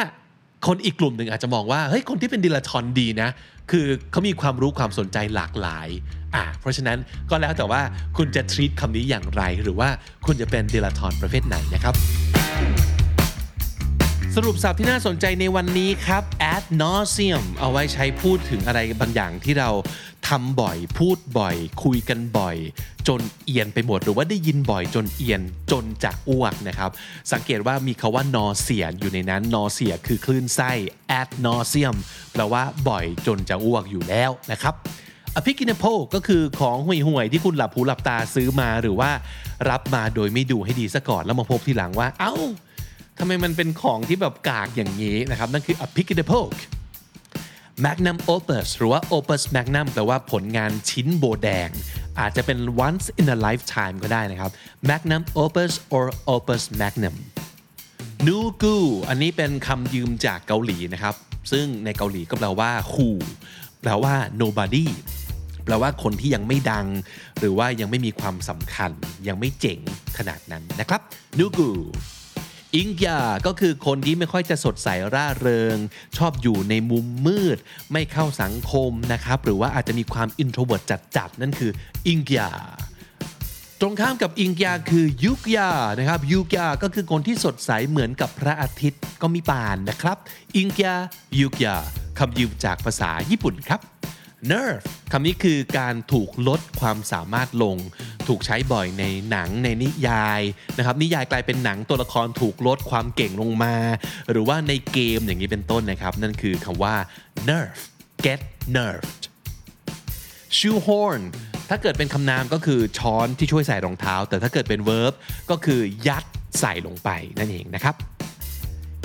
[0.67, 3.29] คนอีกกลุ่มหนึ่งอาจจะมองว่าเฮ้ยคนที่เป็น dilettante ดีนะ
[3.71, 5.87] คือเขามีความรู้ความสนใจหลากหลาย
[6.35, 6.97] อ่าเพราะฉะนั้น
[7.29, 7.81] ก็แล้วแต่ว่า
[8.17, 9.89] คุณจะ treat คำนี้อย่างไร หรือว่า
[10.25, 11.95] คุณจะเป็น dilettante ประเภทไหนนะครับ
[14.39, 16.23] สรุปศัพท์ที่น่าสนใจในวันนี้ครับ
[16.53, 19.69] ad nauseum เอาไว้ใช้พูดถึงอะไรบางอย่างที่เรา
[20.27, 22.57] ทำบ่อย พูดบ่อย คุยกันบ่อย
[23.07, 26.89] จนเอียนไปหมด หรือว่าได้ยินบ่อยจนเอียนจนจะอ้วกนะครับ
[27.31, 30.71] สังเกตว่ามีคาว่า nausea อยู่ในนั้น nausea คือคลื่นไส้
[31.19, 31.95] ad nauseum
[32.31, 34.73] แปลว่าบ่อยจนจะอ้วกอยู่แล้วนะครับ
[35.35, 39.11] อภิกินโพก็คือของห่วยๆที่คุณหลับหูหลับตาซื้อมาหรือว่า
[39.69, 42.35] รับมาโดยไม่ดูให้ดีซะก่อนแล้วมาพบทีหลังว่า เอ้า
[43.19, 46.61] ทำไมมันเป็นของที่แบบกากอย่างนี้นะครับ นั่นคือ a pick in the poke
[47.85, 51.69] magnum opus หรือว่า opus magnum แปลว่าผลงานชิ้นโบแดง
[52.19, 54.51] อาจจะเป็น once in a lifetime ก็ได้นะครับ
[54.89, 56.05] magnum opus or
[56.35, 57.15] opus magnum
[58.27, 58.75] นูกู
[59.09, 61.15] อันนี้เป็นคำยืมจากเกาหลีนะครับ
[61.51, 63.09] ซึ่งในเกาหลีก็แปลว่า who
[63.81, 64.85] แปลว่า nobody
[65.65, 66.87] แปลว่าคนที่ยังไม่ดัง
[67.39, 68.91] หรือว่ายังไม่มีความสำคัญ
[69.27, 69.79] ยังไม่เจ๋ง
[70.17, 71.01] ขนาดนั้นนะครับ
[71.37, 71.71] นูกู
[72.75, 75.77] อิงยาก็คือคนที่ไม่ค่อยจะสดใสร่าเริง
[76.17, 77.57] ชอบอยู่ในมุมมืด
[77.91, 80.83] ไม่เข้าสังคมนะครับ หรือว่าอาจจะมีความ introvert
[81.17, 81.71] จัดๆ นั่นคือ
[82.07, 82.51] อิงยา
[83.81, 90.17] ตรงข้ามกับอิงยาคือยุกยานะครับยุกยาก็คือคนที่สดใสเหมือนกับพระอาทิตย์ก็มีปานนะครับ
[90.55, 90.95] อิงยา
[91.39, 91.75] ยุกยา
[92.19, 93.81] คำยืมจากภาษาญี่ปุ่นครับ
[94.51, 97.77] nerve คำนี้คือการถูกลดความสามารถลง
[98.29, 100.41] ถูกใช้บ่อยในหนังในนิยาย
[100.77, 103.75] นะครับนิยายกลายเป็นหนังตัวละครถูกลดความเก่งลงมา
[104.31, 106.95] หรือว่าในเกมอย่างนี้เป็นต้นนะครับ นั่นคือคำว่า
[107.49, 107.81] nerve
[108.25, 108.41] get
[108.77, 109.23] nerved
[110.57, 111.23] shoehorn
[111.69, 115.13] ถ้าเกิดเป็นคำนามก็คือช้อนที่ช่วยใส่รองเท้า แต่ถ้าเกิดเป็น verb
[115.49, 116.23] ก็คือยัด
[116.59, 117.09] ใส่ลงไป
[117.39, 117.95] นั่นเองนะครับ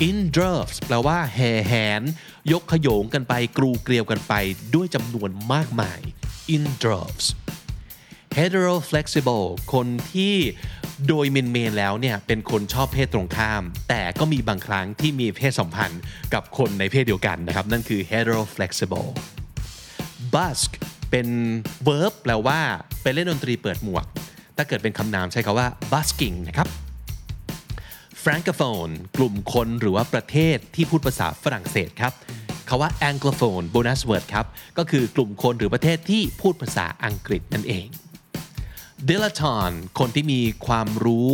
[0.08, 2.02] in droves แปลว่าแห่แหน
[2.52, 4.34] ยกขโยงกันไปกรูเกลียวกันไป
[4.74, 6.00] ด้วยจำนวนมากมาย
[6.54, 7.26] in droves
[8.38, 10.34] hetero flexible คนที่
[11.08, 16.00] โดยเมนเมนแล้วเนี่ยเป็นคนชอบเพศตรงข้าม แต่ก็มีบางครั้งที่มีเพศสัมพันธ์
[16.34, 19.08] กับคนในเพศเดียวกันนะครับ นั่นคือ hetero flexible
[20.34, 20.70] busk
[21.10, 21.28] เป็น
[21.86, 22.60] verb แปลว่า
[23.02, 24.06] ไปเล่นดนตรีเปิดหมวก
[24.56, 26.68] ถ้าเกิดเป็นคำนามใช้คาว่า busking นะครับ
[28.22, 32.12] francophone กลุ่มคนหรือว่าประเทศที่พูดภาษาฝรั่งเศสครับ
[32.68, 34.46] คาว่า anglophone bonus word ครับ
[34.78, 37.86] ก็คือกลุ่มคนหรือประเทศที่พูดภาษาอังกฤษนั่นเอง
[39.08, 41.30] dilettante คนที่มีความรู้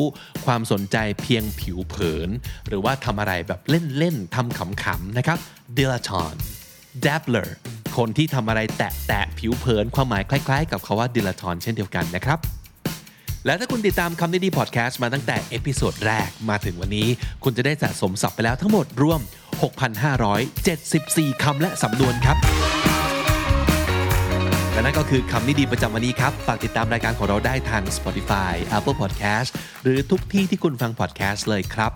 [0.47, 2.29] ความสนใจเพียงผิวเผิน
[2.69, 3.61] หรือว่าทำอะไรแบบ
[3.99, 5.39] เล่นๆทำขำๆนะครับ
[5.79, 6.43] dilettante
[7.05, 7.49] dabbler
[7.97, 12.39] คนที่ทำอะไรแตะๆผิวเผิน ความหมายคล้ายๆ กับคำว่า dilettante เช่นเดียวกันนะครับ
[13.45, 17.09] และถ้าคุณติดตามคำนี้ดีพอดแคสต์มาตั้งแต่ episode แรกมาถึงวันนี้
[17.45, 19.21] คุณจะได้สะสมศัพท์ไปแล้วทั้งหมดรวม
[20.57, 22.37] 6,574 คำและสำนวนครับ
[24.77, 29.51] และนั่นก็คือคำนี้ดีประจำวันนี้ครับ ฝากติดตามรายการของเราได้ทาง Spotify Apple Podcast
[29.83, 31.91] หรือทุกที่ที่คุณฟัง podcast เลยครับ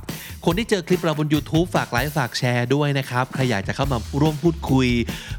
[0.44, 4.88] คนที่เจอคลิปเราบน YouTube ฝากไลค์ฝากแชร์ด้วยนะครับ ใครอยากจะเข้ามาร่วมพูดคุย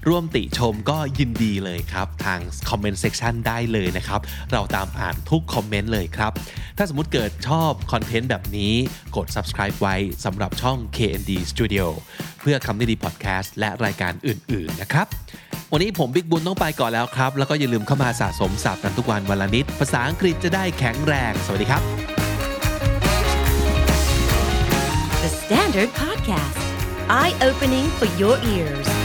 [0.08, 2.40] ร่วมติชมก็ยินดีเลยครับ ทาง
[2.70, 4.20] comment section ได้เลยนะครับ
[4.52, 6.32] เราตามอ่านทุกคอมเมนต์เลยครับ
[6.78, 8.74] ถ้าสมมติเกิดชอบคอนเทนต์แบบนี้
[9.16, 11.86] กด subscribe ไว้สำหรับช่อง KND Studio
[12.40, 15.08] เพื่อคำนี้ดี podcast และรายการอื่น ๆ นะครับ
[15.74, 21.82] วันนี้ผมบิ๊กบุญต้องไปก่อนแล้วครับ แล้วก็อย่าลืมเข้ามาสะสมศัพท์กันทุกวันวันละนิด ภาษาอังกฤษจะได้แข็งแรง สวัสดีครับ
[25.24, 26.62] The Standard Podcast,
[27.20, 29.01] eye opening for your ears.